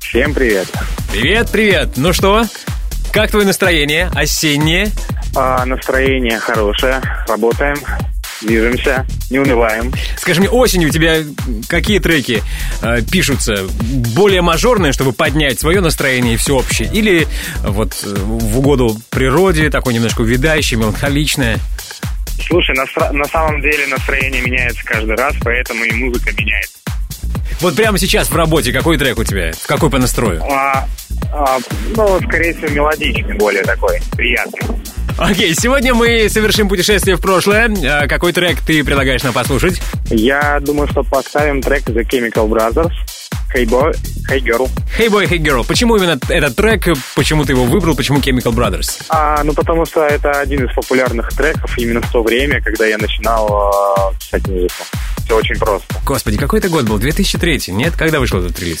Всем 0.00 0.32
привет. 0.32 0.68
Привет, 1.10 1.50
привет. 1.50 1.96
Ну 1.96 2.12
что, 2.12 2.44
как 3.12 3.30
твое 3.30 3.46
настроение? 3.46 4.10
Осеннее? 4.14 4.90
А, 5.36 5.64
настроение 5.64 6.38
хорошее. 6.38 7.02
Работаем, 7.28 7.76
движемся, 8.42 9.06
не 9.30 9.38
унываем. 9.38 9.92
Скажи 10.16 10.40
мне, 10.40 10.50
осенью 10.50 10.88
у 10.88 10.92
тебя 10.92 11.18
какие 11.68 11.98
треки 11.98 12.42
э, 12.82 13.02
пишутся? 13.10 13.66
Более 14.14 14.42
мажорные, 14.42 14.92
чтобы 14.92 15.12
поднять 15.12 15.58
свое 15.58 15.80
настроение 15.80 16.34
и 16.34 16.36
всеобщее? 16.36 16.88
Или 16.92 17.26
вот 17.62 17.92
э, 18.04 18.14
в 18.14 18.58
угоду 18.58 18.96
природе, 19.10 19.70
такое 19.70 19.94
немножко 19.94 20.20
увядающее, 20.20 20.78
меланхоличное? 20.78 21.58
Слушай, 22.46 22.76
на, 22.76 23.12
на 23.12 23.24
самом 23.26 23.60
деле 23.60 23.86
настроение 23.86 24.42
меняется 24.42 24.84
каждый 24.84 25.16
раз, 25.16 25.34
поэтому 25.42 25.84
и 25.84 25.92
музыка 25.92 26.32
меняется. 26.32 26.78
Вот 27.60 27.76
прямо 27.76 27.98
сейчас 27.98 28.28
в 28.30 28.36
работе 28.36 28.72
какой 28.72 28.98
трек 28.98 29.18
у 29.18 29.24
тебя? 29.24 29.52
В 29.52 29.66
какой 29.66 29.88
по 29.88 29.98
настрою? 29.98 30.42
А, 30.44 30.86
а, 31.32 31.58
ну, 31.96 32.20
скорее 32.22 32.52
всего, 32.54 32.68
мелодичный, 32.68 33.34
более 33.34 33.62
такой, 33.62 34.00
приятный. 34.12 34.83
Окей, 35.16 35.54
сегодня 35.54 35.94
мы 35.94 36.28
совершим 36.28 36.68
путешествие 36.68 37.16
в 37.16 37.20
прошлое. 37.20 37.72
А 37.84 38.08
Какой 38.08 38.32
трек 38.32 38.58
ты 38.60 38.82
предлагаешь 38.84 39.22
нам 39.22 39.32
послушать? 39.32 39.80
Я 40.10 40.58
думаю, 40.60 40.88
что 40.88 41.02
поставим 41.02 41.62
трек 41.62 41.84
The 41.84 42.02
Chemical 42.02 42.48
Brothers. 42.48 42.92
Hey 43.54 43.64
Boy, 43.66 43.94
Hey 44.28 44.40
Girl. 44.40 44.68
Hey 44.98 45.08
Boy, 45.08 45.28
Hey 45.28 45.38
Girl. 45.38 45.64
Почему 45.64 45.94
именно 45.96 46.18
этот 46.28 46.56
трек? 46.56 46.88
Почему 47.14 47.44
ты 47.44 47.52
его 47.52 47.64
выбрал? 47.64 47.94
Почему 47.94 48.18
Chemical 48.18 48.52
Brothers? 48.52 49.04
А, 49.08 49.44
ну, 49.44 49.52
потому 49.54 49.86
что 49.86 50.04
это 50.04 50.32
один 50.32 50.64
из 50.66 50.74
популярных 50.74 51.28
треков 51.28 51.78
именно 51.78 52.00
в 52.00 52.10
то 52.10 52.22
время, 52.24 52.60
когда 52.60 52.84
я 52.84 52.98
начинал 52.98 53.72
а, 53.96 54.12
писать 54.18 54.48
музыку. 54.48 54.84
Все 55.24 55.36
очень 55.36 55.56
просто. 55.56 55.86
Господи, 56.04 56.36
какой 56.36 56.58
это 56.58 56.68
год 56.68 56.84
был? 56.84 56.98
2003, 56.98 57.62
нет? 57.68 57.94
Когда 57.96 58.20
вышел 58.20 58.40
этот 58.40 58.58
релиз? 58.60 58.80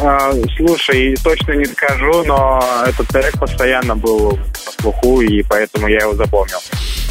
А, 0.00 0.32
слушай, 0.56 1.16
точно 1.22 1.52
не 1.52 1.64
скажу, 1.64 2.24
но 2.24 2.62
этот 2.86 3.08
трек 3.08 3.38
постоянно 3.38 3.96
был 3.96 4.36
на 4.36 4.72
слуху, 4.80 5.20
и 5.20 5.42
поэтому 5.42 5.88
я 5.88 5.98
его 5.98 6.14
запомнил. 6.14 6.58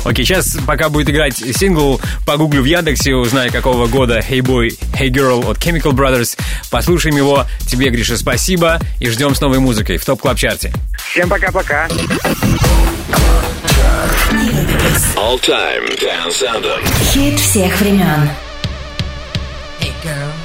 Окей, 0.04 0.26
сейчас, 0.26 0.58
пока 0.66 0.90
будет 0.90 1.10
играть 1.10 1.36
сингл, 1.36 2.02
погуглю 2.26 2.64
в 2.64 2.66
Яндексе, 2.66 3.14
узнаю, 3.14 3.52
какого 3.52 3.88
года 3.88 4.20
Hey 4.20 4.40
Boy, 4.40 4.70
Hey 4.94 5.10
Girl 5.10 5.50
от 5.50 5.58
Chemical 5.60 5.92
Brothers. 5.92 6.38
Послушаем 6.72 7.16
его. 7.18 7.46
Тебе, 7.68 7.90
Гриша, 7.90 8.18
спасибо. 8.18 8.80
И 9.00 9.08
ждем 9.10 9.36
с 9.36 9.42
новой 9.42 9.60
музыкой 9.60 9.98
в 9.98 10.06
ТОП 10.06 10.22
Клаб 10.22 10.38
Чарте. 10.38 10.74
Всем 11.12 11.30
пока-пока. 11.30 11.88
All 15.16 15.40
Time 15.40 15.88
Dance 16.00 16.42
Anthem. 16.42 17.14
Хит 17.14 17.40
всех 17.40 17.80
времен. 17.80 18.31
Hey, 19.82 19.94
girl. 20.04 20.41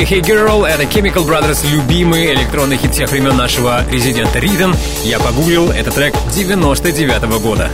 Boy, 0.00 0.08
Hey 0.08 0.20
Girl— 0.22 0.66
это 0.66 0.84
Chemical 0.84 1.26
Brothers, 1.26 1.66
любимый 1.70 2.32
электронный 2.32 2.78
хит 2.78 2.92
всех 2.92 3.10
времен 3.10 3.36
нашего 3.36 3.84
резидента 3.90 4.38
Риден. 4.38 4.74
Я 5.04 5.18
погуглил, 5.18 5.70
это 5.70 5.90
трек 5.90 6.14
99 6.34 7.24
-го 7.24 7.38
года. 7.38 7.70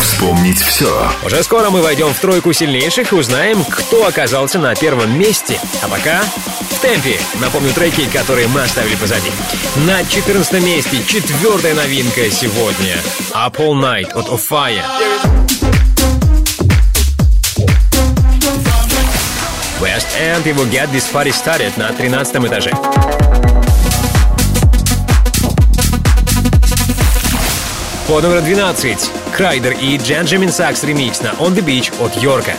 Вспомнить 0.00 0.58
все. 0.58 1.10
Уже 1.26 1.42
скоро 1.42 1.68
мы 1.68 1.82
войдем 1.82 2.14
в 2.14 2.18
тройку 2.18 2.52
сильнейших 2.54 3.12
и 3.12 3.14
узнаем, 3.14 3.62
кто 3.64 4.06
оказался 4.06 4.58
на 4.58 4.74
первом 4.74 5.18
месте. 5.18 5.60
А 5.82 5.88
пока 5.88 6.22
в 6.22 6.80
темпе. 6.80 7.18
Напомню 7.40 7.74
треки, 7.74 8.06
которые 8.10 8.48
мы 8.48 8.62
оставили 8.62 8.94
позади. 8.94 9.30
На 9.86 10.02
14 10.02 10.62
месте 10.62 11.02
четвертая 11.06 11.74
новинка 11.74 12.30
сегодня. 12.30 12.96
Up 13.34 13.56
All 13.56 13.74
Night 13.74 14.12
от 14.14 14.28
Of 14.28 14.48
End 20.20 20.46
его 20.46 20.62
Get 20.64 20.92
This 20.92 21.12
Party 21.12 21.32
Started 21.32 21.72
на 21.76 21.92
13 21.92 22.36
этаже. 22.36 22.70
Под 28.06 28.22
номер 28.22 28.42
12 28.42 29.10
Крайдер 29.36 29.72
и 29.72 29.96
Дженджамин 29.96 30.52
Сакс 30.52 30.84
ремикс 30.84 31.20
на 31.20 31.28
On 31.40 31.52
The 31.52 31.64
Beach 31.64 31.92
от 32.00 32.16
Йорка. 32.22 32.52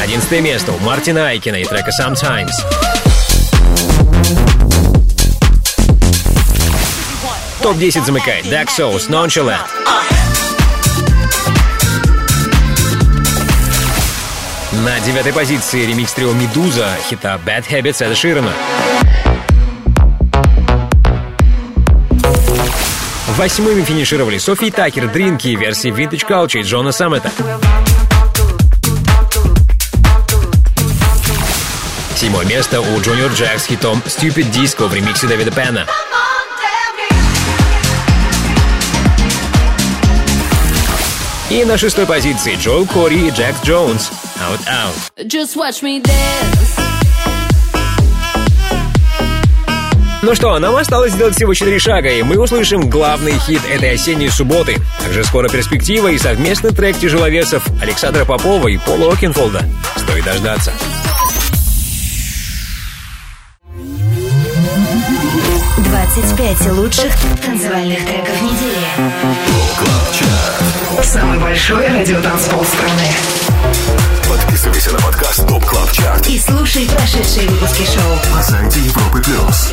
Одиннадцатое 0.00 0.40
место 0.40 0.70
у 0.70 0.78
Мартина 0.78 1.28
Айкина 1.30 1.56
и 1.56 1.64
трека 1.64 1.90
Sometimes. 1.90 2.52
Топ-10 7.60 8.04
замыкает 8.04 8.44
Dark 8.44 8.68
Souls 8.68 9.08
Nonchalant. 9.08 10.13
На 14.84 15.00
девятой 15.00 15.32
позиции 15.32 15.86
ремикс 15.86 16.12
трио 16.12 16.32
«Медуза» 16.32 16.86
хита 17.08 17.40
«Bad 17.46 17.64
Habits» 17.70 18.04
Эда 18.04 18.14
Ширана. 18.14 18.52
Восьмыми 23.28 23.82
финишировали 23.82 24.36
Софи 24.36 24.70
Такер, 24.70 25.08
Дринки, 25.08 25.48
версии 25.48 25.90
Vintage 25.90 26.28
Culture 26.28 26.60
и 26.60 26.62
Джона 26.64 26.92
Саммета. 26.92 27.32
Седьмое 32.14 32.44
место 32.44 32.82
у 32.82 32.98
Junior 32.98 33.30
Jack 33.34 33.60
с 33.60 33.64
хитом 33.64 34.02
Stupid 34.04 34.52
Disco 34.52 34.86
в 34.86 34.92
ремиксе 34.92 35.26
Дэвида 35.26 35.50
Пена. 35.50 35.86
И 41.48 41.64
на 41.64 41.78
шестой 41.78 42.04
позиции 42.04 42.56
Джоэл 42.56 42.84
Кори 42.84 43.28
и 43.28 43.30
Джек 43.30 43.54
Джонс 43.64 44.10
Out 44.44 44.60
Out. 44.68 45.26
Just 45.26 45.56
watch 45.56 45.82
me 45.82 46.02
dance. 46.02 46.78
Ну 50.20 50.34
что, 50.34 50.58
нам 50.58 50.76
осталось 50.76 51.12
сделать 51.12 51.34
всего 51.34 51.54
четыре 51.54 51.78
шага, 51.78 52.10
и 52.10 52.22
мы 52.22 52.38
услышим 52.38 52.90
главный 52.90 53.38
хит 53.38 53.62
этой 53.70 53.94
осенней 53.94 54.30
субботы. 54.30 54.76
Также 55.02 55.24
скоро 55.24 55.48
перспектива 55.48 56.08
и 56.08 56.18
совместный 56.18 56.72
трек 56.72 56.98
тяжеловесов 56.98 57.62
Александра 57.80 58.24
Попова 58.26 58.68
и 58.68 58.76
Пола 58.76 59.12
Окенфолда. 59.14 59.66
Стоит 59.96 60.24
дождаться. 60.24 60.72
Двадцать 65.78 66.36
пять 66.36 66.72
лучших 66.72 67.12
танцевальных 67.44 68.04
треков 68.04 68.42
недели. 68.42 68.88
Самый 71.02 71.38
большой 71.38 71.86
радиотанцпол 71.86 72.64
страны. 72.64 74.03
Подписывайся 74.64 74.92
на 74.92 74.98
подкаст 74.98 75.40
Top 75.40 75.62
Club 75.62 75.90
Chart 75.92 76.26
И 76.26 76.38
слушай 76.38 76.88
прошедшие 76.88 77.46
выпуски 77.50 77.82
шоу. 77.84 78.34
на 78.34 78.42
сайте 78.42 78.80
Европы 78.80 79.22
Плюс. 79.22 79.72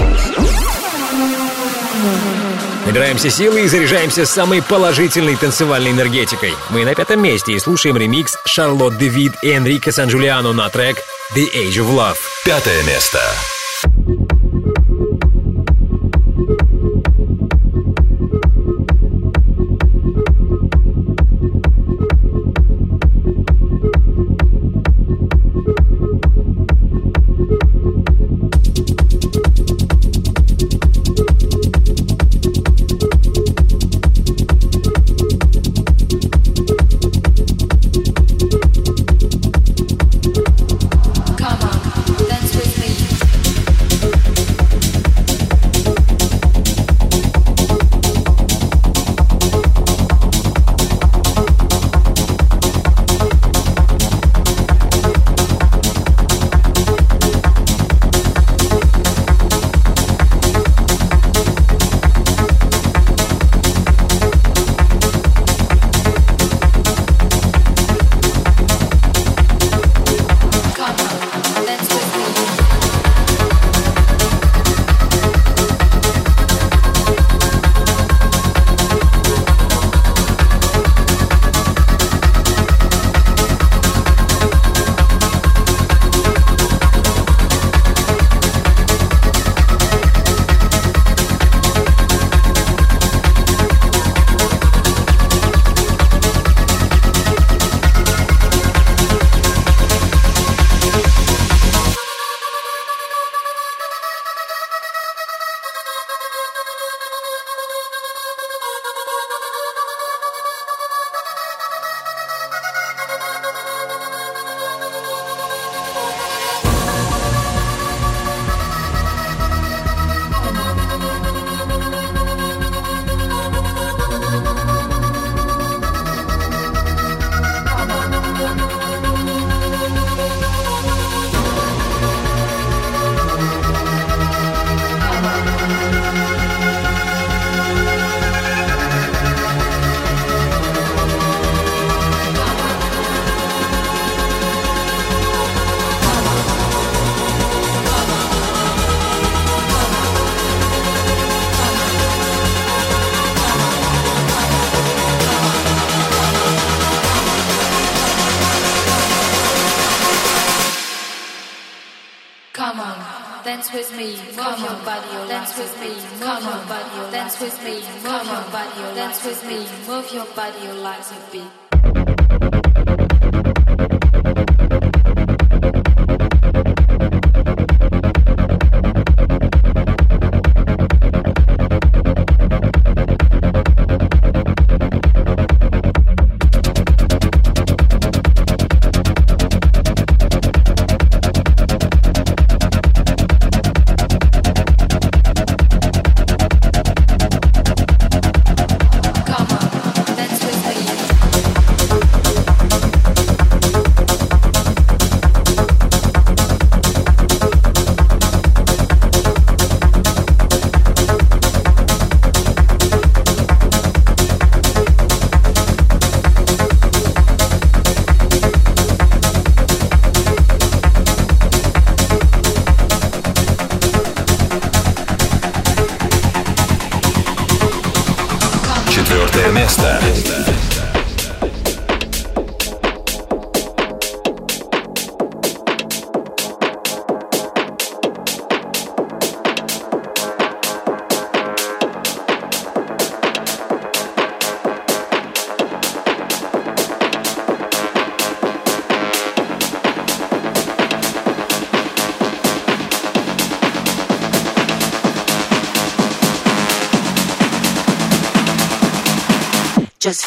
Набираемся 2.85 3.29
силы 3.29 3.61
и 3.61 3.67
заряжаемся 3.67 4.25
самой 4.25 4.61
положительной 4.61 5.37
танцевальной 5.37 5.91
энергетикой. 5.91 6.53
Мы 6.71 6.83
на 6.83 6.93
пятом 6.93 7.21
месте 7.21 7.53
и 7.53 7.59
слушаем 7.59 7.95
ремикс 7.95 8.37
Шарлотт 8.45 8.97
Девид 8.97 9.33
и 9.41 9.51
Энрико 9.51 9.93
Сан-Джулиано 9.93 10.51
на 10.51 10.69
трек 10.69 10.97
The 11.35 11.49
Age 11.53 11.77
of 11.77 11.95
Love. 11.95 12.17
Пятое 12.43 12.83
место. 12.83 13.19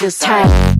Just 0.04 0.20
tight. 0.20 0.73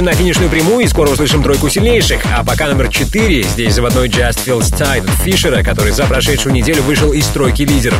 Выходим 0.00 0.04
на 0.04 0.12
финишную 0.12 0.50
прямую 0.50 0.84
и 0.84 0.88
скоро 0.88 1.10
услышим 1.10 1.42
тройку 1.42 1.68
сильнейших. 1.68 2.22
А 2.34 2.44
пока 2.44 2.68
номер 2.68 2.88
4. 2.88 3.42
Здесь 3.42 3.74
заводной 3.74 4.08
Just 4.08 4.46
Feels 4.46 4.72
Tight 4.72 5.04
от 5.04 5.10
Фишера, 5.22 5.62
который 5.62 5.92
за 5.92 6.04
прошедшую 6.04 6.54
неделю 6.54 6.82
вышел 6.82 7.12
из 7.12 7.26
тройки 7.26 7.62
лидеров. 7.62 7.98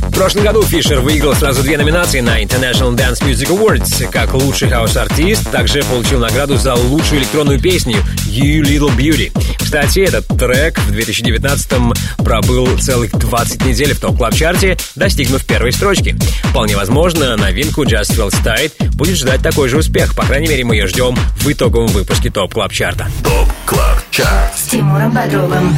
В 0.00 0.14
прошлом 0.14 0.44
году 0.44 0.62
Фишер 0.62 1.00
выиграл 1.00 1.34
сразу 1.34 1.62
две 1.62 1.76
номинации 1.76 2.20
на 2.20 2.42
International 2.42 2.94
Dance 2.94 3.22
Music 3.22 3.48
Awards. 3.48 4.08
Как 4.10 4.34
лучший 4.34 4.68
хаус-артист, 4.68 5.50
также 5.50 5.82
получил 5.82 6.20
награду 6.20 6.56
за 6.56 6.74
лучшую 6.74 7.20
электронную 7.20 7.60
песню 7.60 7.98
You 8.26 8.60
Little 8.62 8.94
Beauty. 8.96 9.32
Кстати, 9.72 10.00
этот 10.00 10.26
трек 10.26 10.78
в 10.80 10.92
2019-м 10.92 11.94
пробыл 12.18 12.78
целых 12.78 13.10
20 13.12 13.64
недель 13.64 13.94
в 13.94 14.00
топ-клаб-чарте, 14.00 14.76
достигнув 14.96 15.46
первой 15.46 15.72
строчки. 15.72 16.14
Вполне 16.44 16.76
возможно, 16.76 17.34
новинку 17.38 17.82
Just 17.84 18.14
Feels 18.14 18.34
Tight 18.44 18.90
будет 18.90 19.16
ждать 19.16 19.42
такой 19.42 19.70
же 19.70 19.78
успех. 19.78 20.14
По 20.14 20.26
крайней 20.26 20.48
мере, 20.48 20.62
мы 20.64 20.74
ее 20.76 20.88
ждем 20.88 21.16
в 21.40 21.50
итоговом 21.50 21.86
выпуске 21.86 22.28
топ-клаб-чарта. 22.28 23.06
Топ 23.24 23.48
Клаб 23.64 23.98
Чарт. 24.10 24.58
С 24.58 24.64
Тимуром 24.64 25.10
Бодровым. 25.10 25.74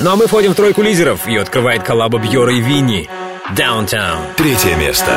Ну 0.00 0.10
а 0.10 0.16
мы 0.16 0.26
входим 0.26 0.52
в 0.52 0.54
тройку 0.54 0.80
лидеров. 0.80 1.28
Ее 1.28 1.42
открывает 1.42 1.82
коллаба 1.82 2.18
Бьора 2.18 2.54
и 2.54 2.62
Винни. 2.62 3.10
Downtown. 3.54 4.20
Третье 4.38 4.74
место. 4.76 5.12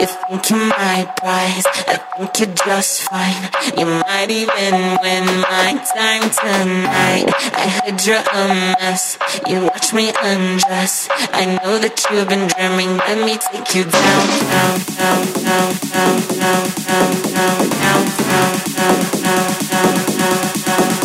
You 0.00 0.06
think 0.06 0.50
you 0.50 0.56
might 0.56 1.08
prize, 1.16 1.64
I 1.66 1.96
think 2.16 2.38
you're 2.40 2.54
just 2.54 3.02
fine. 3.02 3.48
You 3.76 3.86
might 3.86 4.30
even 4.30 4.74
win 5.02 5.24
my 5.40 5.76
time 5.94 6.30
tonight. 6.30 7.26
I 7.52 7.66
heard 7.76 8.04
you're 8.04 8.16
a 8.16 8.48
mess, 8.80 9.18
you 9.46 9.62
watch 9.62 9.92
me 9.92 10.12
undress. 10.22 11.08
I 11.32 11.58
know 11.62 11.78
that 11.78 12.04
you've 12.10 12.28
been 12.28 12.48
dreaming, 12.48 12.96
let 12.96 13.18
me 13.24 13.36
take 13.36 13.74
you 13.74 13.84
down, 13.84 14.26
down, 14.48 14.80
down, 14.96 15.26
down, 15.44 15.72
down, 15.92 16.16
down, 16.40 16.64
down, 16.86 17.14
down, 17.36 17.62
down, 17.84 18.04
down, 18.26 18.56
down, 18.76 19.46
down, 19.66 19.76
down, 19.76 20.36
down, 20.64 20.96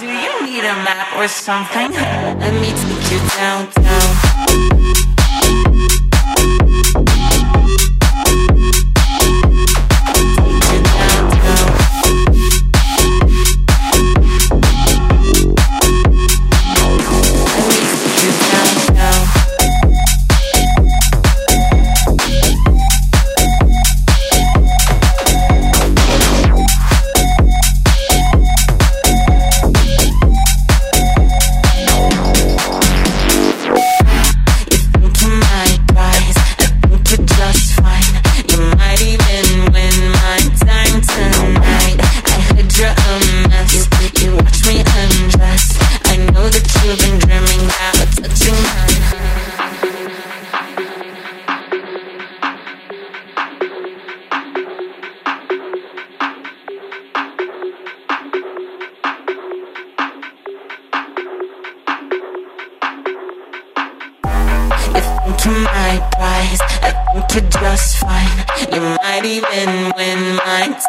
Do 0.00 0.06
you 0.06 0.32
need 0.46 0.64
a 0.64 0.74
map 0.84 1.16
or 1.16 1.28
something? 1.28 1.92
Let 1.92 2.54
me 2.60 2.72
you 3.10 3.18
downtown. 3.36 5.09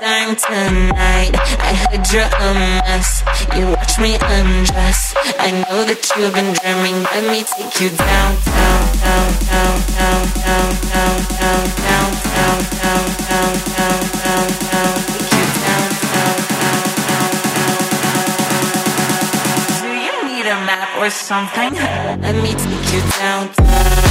time 0.01 0.35
tonight. 0.35 1.29
I 1.61 1.77
heard 1.77 2.01
you're 2.09 2.25
a 2.25 2.53
mess. 2.57 3.21
You 3.55 3.69
watch 3.69 3.99
me 3.99 4.17
undress. 4.17 5.13
I 5.37 5.51
know 5.61 5.85
that 5.85 6.01
you've 6.17 6.33
been 6.33 6.57
dreaming. 6.57 7.05
Let 7.13 7.29
me 7.29 7.45
take 7.45 7.77
you 7.77 7.93
down, 7.93 8.33
down, 8.41 8.81
down, 9.05 9.29
down, 9.45 9.77
down, 10.01 10.25
down, 10.41 11.21
down, 11.37 11.61
down, 11.77 11.77
down, 11.85 12.09
down, 12.33 12.57
down, 12.81 13.05
down, 13.29 13.53
down, 13.77 14.01
down, 14.25 14.49
down. 14.73 14.97
Take 15.05 15.37
you 15.37 15.45
down, 15.61 15.85
down, 16.17 16.33
down, 16.49 16.81
down, 17.05 17.37
down. 17.45 17.77
Do 19.85 19.93
you 20.01 20.17
need 20.25 20.49
a 20.49 20.57
map 20.65 20.97
or 20.97 21.13
something? 21.13 21.77
Let 22.25 22.35
me 22.41 22.57
take 22.57 22.89
you 22.89 23.05
down, 23.21 23.53
down. 23.53 24.01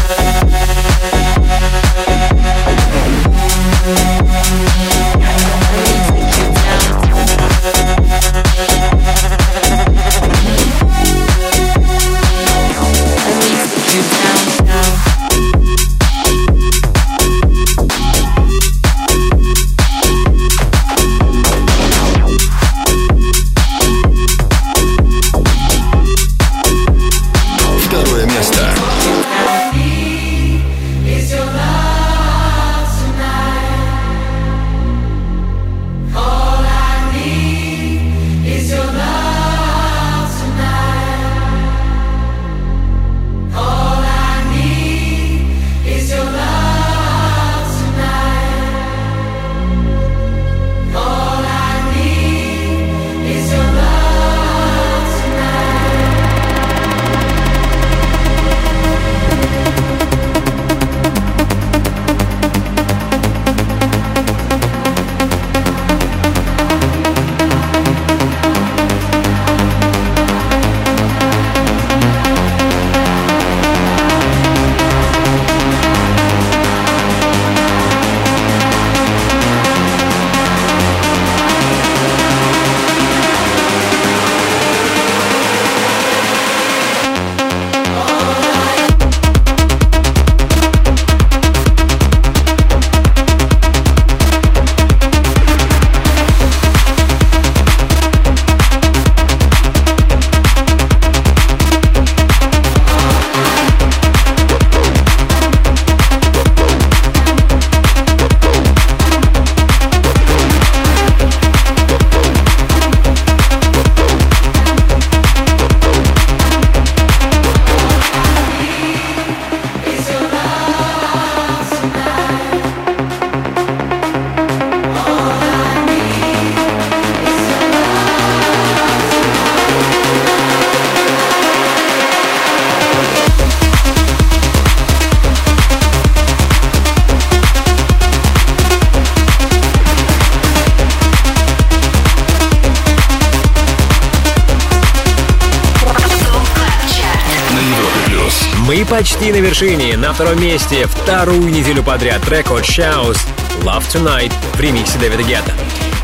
На 149.40 149.46
вершине. 149.46 149.96
На 149.96 150.12
втором 150.12 150.40
месте 150.42 150.86
вторую 150.86 151.48
неделю 151.48 151.82
подряд 151.82 152.22
трек 152.22 152.50
от 152.50 152.62
Shouse 152.62 153.18
«Love 153.62 153.84
Tonight» 153.88 154.32
в 154.54 154.60
ремиксе 154.60 154.98
Дэвида 154.98 155.22
Гетта. 155.22 155.52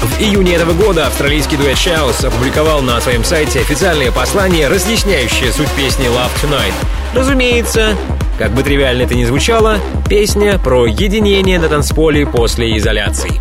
В 0.00 0.22
июне 0.22 0.54
этого 0.54 0.72
года 0.72 1.06
австралийский 1.06 1.56
дуэт 1.56 1.76
Shouse 1.76 2.26
опубликовал 2.26 2.80
на 2.82 3.00
своем 3.00 3.24
сайте 3.24 3.60
официальное 3.60 4.10
послание, 4.10 4.68
разъясняющее 4.68 5.52
суть 5.52 5.70
песни 5.72 6.06
«Love 6.06 6.30
Tonight». 6.42 6.72
Разумеется, 7.14 7.94
как 8.38 8.52
бы 8.52 8.62
тривиально 8.62 9.02
это 9.02 9.14
ни 9.14 9.24
звучало, 9.24 9.80
песня 10.08 10.58
про 10.58 10.86
единение 10.86 11.58
на 11.58 11.68
танцполе 11.68 12.26
после 12.26 12.76
изоляции. 12.78 13.32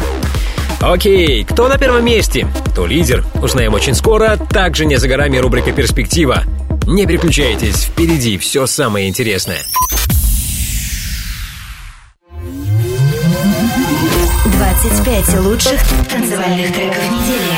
Окей, 0.82 1.46
кто 1.46 1.70
на 1.70 1.78
первом 1.78 2.04
месте? 2.04 2.48
Кто 2.72 2.86
лидер? 2.86 3.24
Узнаем 3.42 3.74
очень 3.74 3.96
скоро. 3.96 4.38
Также 4.38 4.86
не 4.86 4.98
за 4.98 5.08
горами 5.08 5.38
рубрика 5.38 5.72
«Перспектива». 5.72 6.44
Не 6.86 7.08
переключайтесь, 7.08 7.86
впереди 7.86 8.38
все 8.38 8.68
самое 8.68 9.10
интересное. 9.10 9.58
25 14.88 15.40
лучших 15.40 15.82
танцевальных 16.08 16.72
треков 16.72 17.02
недели. 17.10 17.58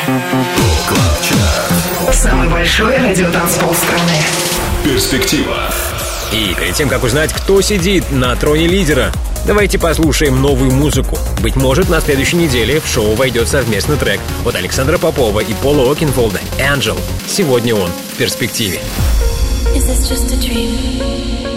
Самый 2.13 2.47
большой 2.47 2.95
радиотанцпол 2.95 3.73
страны. 3.73 4.13
Перспектива. 4.81 5.69
И 6.31 6.55
перед 6.57 6.73
тем, 6.75 6.87
как 6.87 7.03
узнать, 7.03 7.33
кто 7.33 7.59
сидит 7.59 8.11
на 8.11 8.33
троне 8.37 8.67
лидера, 8.67 9.11
давайте 9.45 9.77
послушаем 9.77 10.41
новую 10.41 10.71
музыку. 10.71 11.19
Быть 11.41 11.57
может, 11.57 11.89
на 11.89 11.99
следующей 11.99 12.37
неделе 12.37 12.79
в 12.79 12.87
шоу 12.87 13.13
войдет 13.15 13.49
совместный 13.49 13.97
трек 13.97 14.21
от 14.45 14.55
Александра 14.55 14.97
Попова 14.97 15.41
и 15.41 15.53
Пола 15.55 15.91
Окинфолда 15.91 16.39
«Angel». 16.59 16.97
Сегодня 17.27 17.75
он 17.75 17.89
в 18.13 18.17
перспективе. 18.17 18.79
Is 19.75 19.85
this 19.85 20.09
just 20.09 20.31
a 20.31 20.37
dream? 20.37 21.56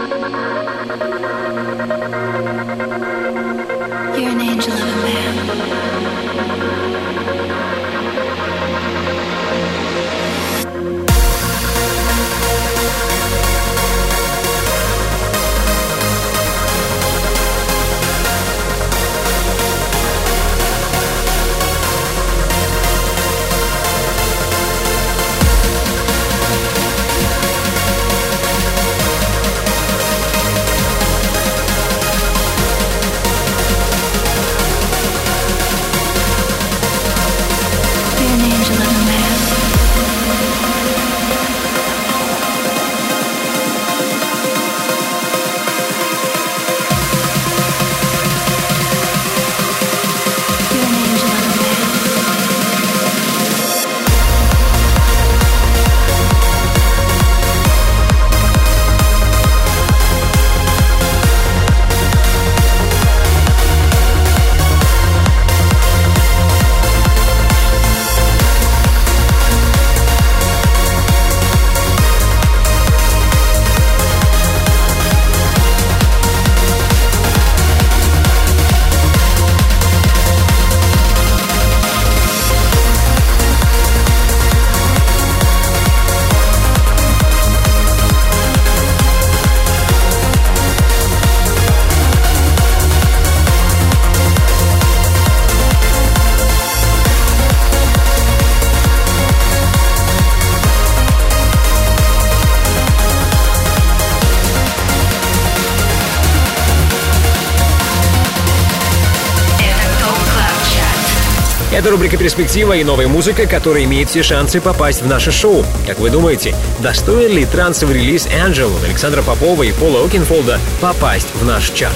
Это 111.81 111.89
рубрика 111.89 112.15
«Перспектива» 112.15 112.73
и 112.73 112.83
новая 112.83 113.07
музыка, 113.07 113.47
которая 113.47 113.85
имеет 113.85 114.07
все 114.07 114.21
шансы 114.21 114.61
попасть 114.61 115.01
в 115.01 115.07
наше 115.07 115.31
шоу. 115.31 115.65
Как 115.87 115.97
вы 115.97 116.11
думаете, 116.11 116.55
достоин 116.77 117.35
ли 117.35 117.43
трансовый 117.43 117.95
релиз 117.95 118.27
Angel, 118.27 118.71
Александра 118.85 119.23
Попова 119.23 119.63
и 119.63 119.71
Пола 119.71 120.05
Окинфолда 120.05 120.59
попасть 120.79 121.29
в 121.33 121.43
наш 121.43 121.71
чарт? 121.71 121.95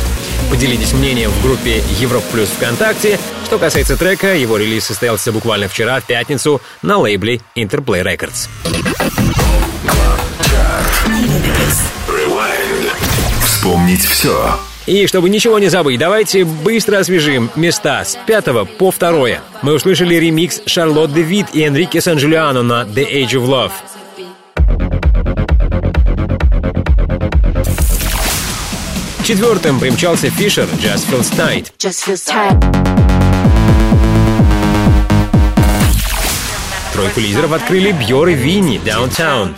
Поделитесь 0.49 0.93
мнением 0.93 1.29
в 1.29 1.39
группе 1.43 1.83
Европ 1.99 2.23
Плюс 2.31 2.49
ВКонтакте. 2.49 3.19
Что 3.45 3.59
касается 3.59 3.95
трека, 3.95 4.33
его 4.33 4.57
релиз 4.57 4.85
состоялся 4.85 5.31
буквально 5.31 5.67
вчера, 5.67 5.99
в 5.99 6.05
пятницу, 6.05 6.63
на 6.81 6.97
лейбле 6.97 7.41
Interplay 7.55 8.01
Records. 8.01 8.49
Вспомнить 13.43 14.03
все. 14.03 14.57
И 14.85 15.07
чтобы 15.07 15.29
ничего 15.29 15.57
не 15.57 15.67
забыть, 15.67 15.99
давайте 15.99 16.45
быстро 16.45 16.99
освежим 16.99 17.49
места 17.55 18.03
с 18.05 18.17
пятого 18.27 18.65
по 18.65 18.91
второе. 18.91 19.41
Мы 19.63 19.73
услышали 19.73 20.15
ремикс 20.15 20.61
Шарлотт 20.67 21.11
Девит 21.11 21.47
и 21.53 21.63
Энрике 21.63 22.01
Сан-Джулиано 22.01 22.61
на 22.61 22.83
The 22.83 23.11
Age 23.11 23.31
of 23.31 23.47
Love. 23.47 23.71
Четвертым 29.23 29.79
примчался 29.79 30.29
Фишер 30.29 30.67
Just 30.79 31.09
Feels 31.09 31.35
Tight. 31.35 31.71
Just 31.79 32.05
feels 32.07 32.23
tight. 32.27 32.53
Тройку 36.93 37.19
лидеров 37.19 37.51
открыли 37.51 37.91
Бьор 37.91 38.27
и 38.27 38.35
Винни 38.35 38.79
Downtown. 38.85 39.55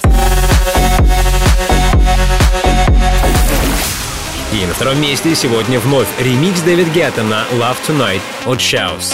На 4.68 4.74
втором 4.74 5.02
месте 5.02 5.34
сегодня 5.34 5.80
вновь 5.80 6.08
ремикс 6.20 6.60
Дэвид 6.62 6.92
Гетта 6.94 7.24
на 7.24 7.46
Love 7.54 7.78
Tonight 7.88 8.22
от 8.46 8.60
Shouse. 8.60 9.14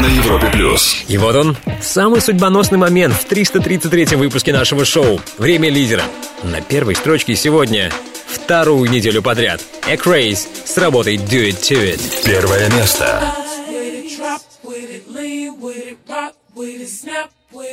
На 0.00 0.06
Европе 0.06 0.48
плюс. 0.52 1.04
И 1.06 1.16
вот 1.16 1.36
он, 1.36 1.56
самый 1.80 2.20
судьбоносный 2.20 2.76
момент 2.76 3.14
в 3.14 3.24
333 3.24 4.16
выпуске 4.16 4.52
нашего 4.52 4.84
шоу 4.84 5.20
«Время 5.38 5.70
лидера». 5.70 6.02
На 6.42 6.60
первой 6.60 6.96
строчке 6.96 7.36
сегодня 7.36 7.92
вторую 8.26 8.90
неделю 8.90 9.22
подряд. 9.22 9.60
Экрейс 9.86 10.48
с 10.64 10.76
работой 10.76 11.16
Do 11.16 11.48
It 11.48 11.60
To 11.60 11.94
It. 11.94 12.00
Первое 12.24 12.68
место. 12.70 13.22
with 13.70 13.94
it, 13.94 14.18
drop 14.18 14.42
with 14.64 14.90
it, 14.90 15.08
lean 15.08 15.60
with 15.60 15.86
it, 15.86 15.98
rock 16.08 16.34
with 16.54 16.80
it, 16.80 16.88
snap 16.88 17.30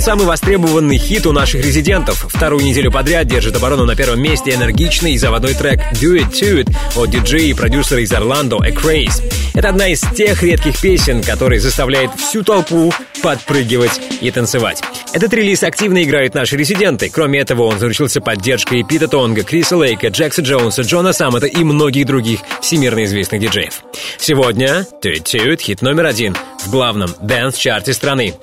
он 0.00 0.04
самый 0.04 0.24
востребованный 0.24 0.96
хит 0.96 1.26
у 1.26 1.32
наших 1.32 1.62
резидентов. 1.62 2.24
Вторую 2.26 2.64
неделю 2.64 2.90
подряд 2.90 3.26
держит 3.26 3.54
оборону 3.54 3.84
на 3.84 3.94
первом 3.94 4.22
месте 4.22 4.54
энергичный 4.54 5.12
и 5.12 5.18
заводной 5.18 5.52
трек 5.52 5.78
Do 5.92 6.16
It 6.16 6.30
To 6.30 6.64
It 6.64 6.74
от 6.96 7.10
диджея 7.10 7.50
и 7.50 7.52
продюсера 7.52 8.00
из 8.00 8.10
Орландо 8.10 8.56
Экрейс. 8.64 9.20
Это 9.52 9.68
одна 9.68 9.88
из 9.88 10.00
тех 10.00 10.42
редких 10.42 10.80
песен, 10.80 11.22
которые 11.22 11.60
заставляет 11.60 12.12
всю 12.14 12.42
толпу 12.42 12.94
подпрыгивать 13.22 14.00
и 14.22 14.30
танцевать. 14.30 14.82
Этот 15.12 15.34
релиз 15.34 15.62
активно 15.64 16.02
играют 16.02 16.32
наши 16.32 16.56
резиденты. 16.56 17.10
Кроме 17.10 17.40
этого, 17.40 17.64
он 17.64 17.78
заручился 17.78 18.22
поддержкой 18.22 18.82
Пита 18.84 19.06
Тонга, 19.06 19.42
Криса 19.42 19.76
Лейка, 19.76 20.08
Джекса 20.08 20.40
Джонса, 20.40 20.80
Джона 20.80 21.12
Саммета 21.12 21.46
и 21.46 21.62
многих 21.62 22.06
других 22.06 22.40
всемирно 22.62 23.04
известных 23.04 23.42
диджеев. 23.42 23.82
Сегодня 24.16 24.86
Do 25.04 25.12
It 25.12 25.24
To 25.24 25.52
It 25.52 25.60
хит 25.60 25.82
номер 25.82 26.06
один 26.06 26.34
в 26.64 26.70
главном 26.70 27.10
дэнс-чарте 27.20 27.92
страны. 27.92 28.34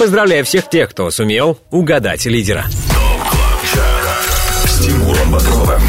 Поздравляю 0.00 0.46
всех 0.46 0.70
тех, 0.70 0.88
кто 0.88 1.10
сумел 1.10 1.58
угадать 1.70 2.24
лидера. 2.24 2.64
С 4.64 4.78
Тимуром 4.78 5.30
Бодровым. 5.30 5.82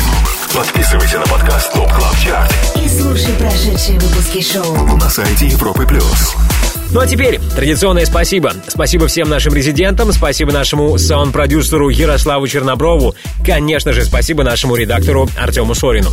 Подписывайся 0.53 1.19
на 1.19 1.25
подкаст 1.27 1.71
Топ 1.71 1.89
Клаб 1.93 2.19
Чарт 2.21 2.53
И 2.75 2.89
слушай 2.89 3.33
прошедшие 3.35 3.97
выпуски 3.99 4.41
шоу. 4.41 4.97
на 4.97 5.09
сайте 5.09 5.47
Европы 5.47 5.87
плюс. 5.87 6.35
Ну 6.93 6.99
а 6.99 7.07
теперь 7.07 7.39
традиционное 7.55 8.05
спасибо. 8.05 8.53
Спасибо 8.67 9.07
всем 9.07 9.29
нашим 9.29 9.53
резидентам, 9.53 10.11
спасибо 10.11 10.51
нашему 10.51 10.97
саунд-продюсеру 10.97 11.87
Ярославу 11.87 12.47
Черноброву, 12.49 13.15
конечно 13.45 13.93
же, 13.93 14.03
спасибо 14.03 14.43
нашему 14.43 14.75
редактору 14.75 15.29
Артему 15.37 15.73
Сорину. 15.73 16.09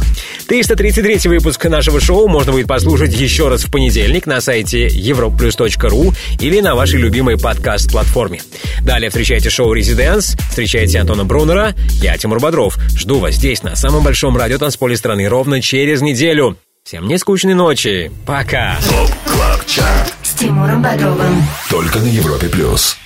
333 0.46 1.28
выпуск 1.30 1.64
нашего 1.64 2.00
шоу 2.00 2.28
можно 2.28 2.52
будет 2.52 2.68
послушать 2.68 3.12
еще 3.12 3.48
раз 3.48 3.64
в 3.64 3.72
понедельник 3.72 4.26
на 4.26 4.40
сайте 4.40 4.86
europaplus.ru 4.86 6.14
или 6.38 6.60
на 6.60 6.76
вашей 6.76 7.00
любимой 7.00 7.38
подкаст-платформе. 7.38 8.40
Далее 8.82 9.10
встречайте 9.10 9.50
шоу 9.50 9.72
«ResiDance», 9.72 10.36
встречайте 10.48 11.00
Антона 11.00 11.24
Брунера, 11.24 11.74
я 12.00 12.16
Тимур 12.16 12.38
Бодров. 12.38 12.78
Жду 12.94 13.18
вас 13.18 13.34
здесь, 13.34 13.64
на 13.64 13.74
самом 13.74 14.04
большом 14.04 14.36
радиотанцполе 14.36 14.96
страны, 14.96 15.28
ровно 15.28 15.60
через 15.60 16.02
неделю. 16.02 16.56
Всем 16.84 17.08
не 17.08 17.18
скучной 17.18 17.54
ночи. 17.54 18.12
Пока. 18.24 18.78
Клаб 19.26 19.66
Чарт. 19.66 20.07
Тимуром 20.38 20.80
Бодровым. 20.80 21.42
Только 21.68 21.98
на 21.98 22.06
Европе 22.06 22.48
плюс. 22.48 22.96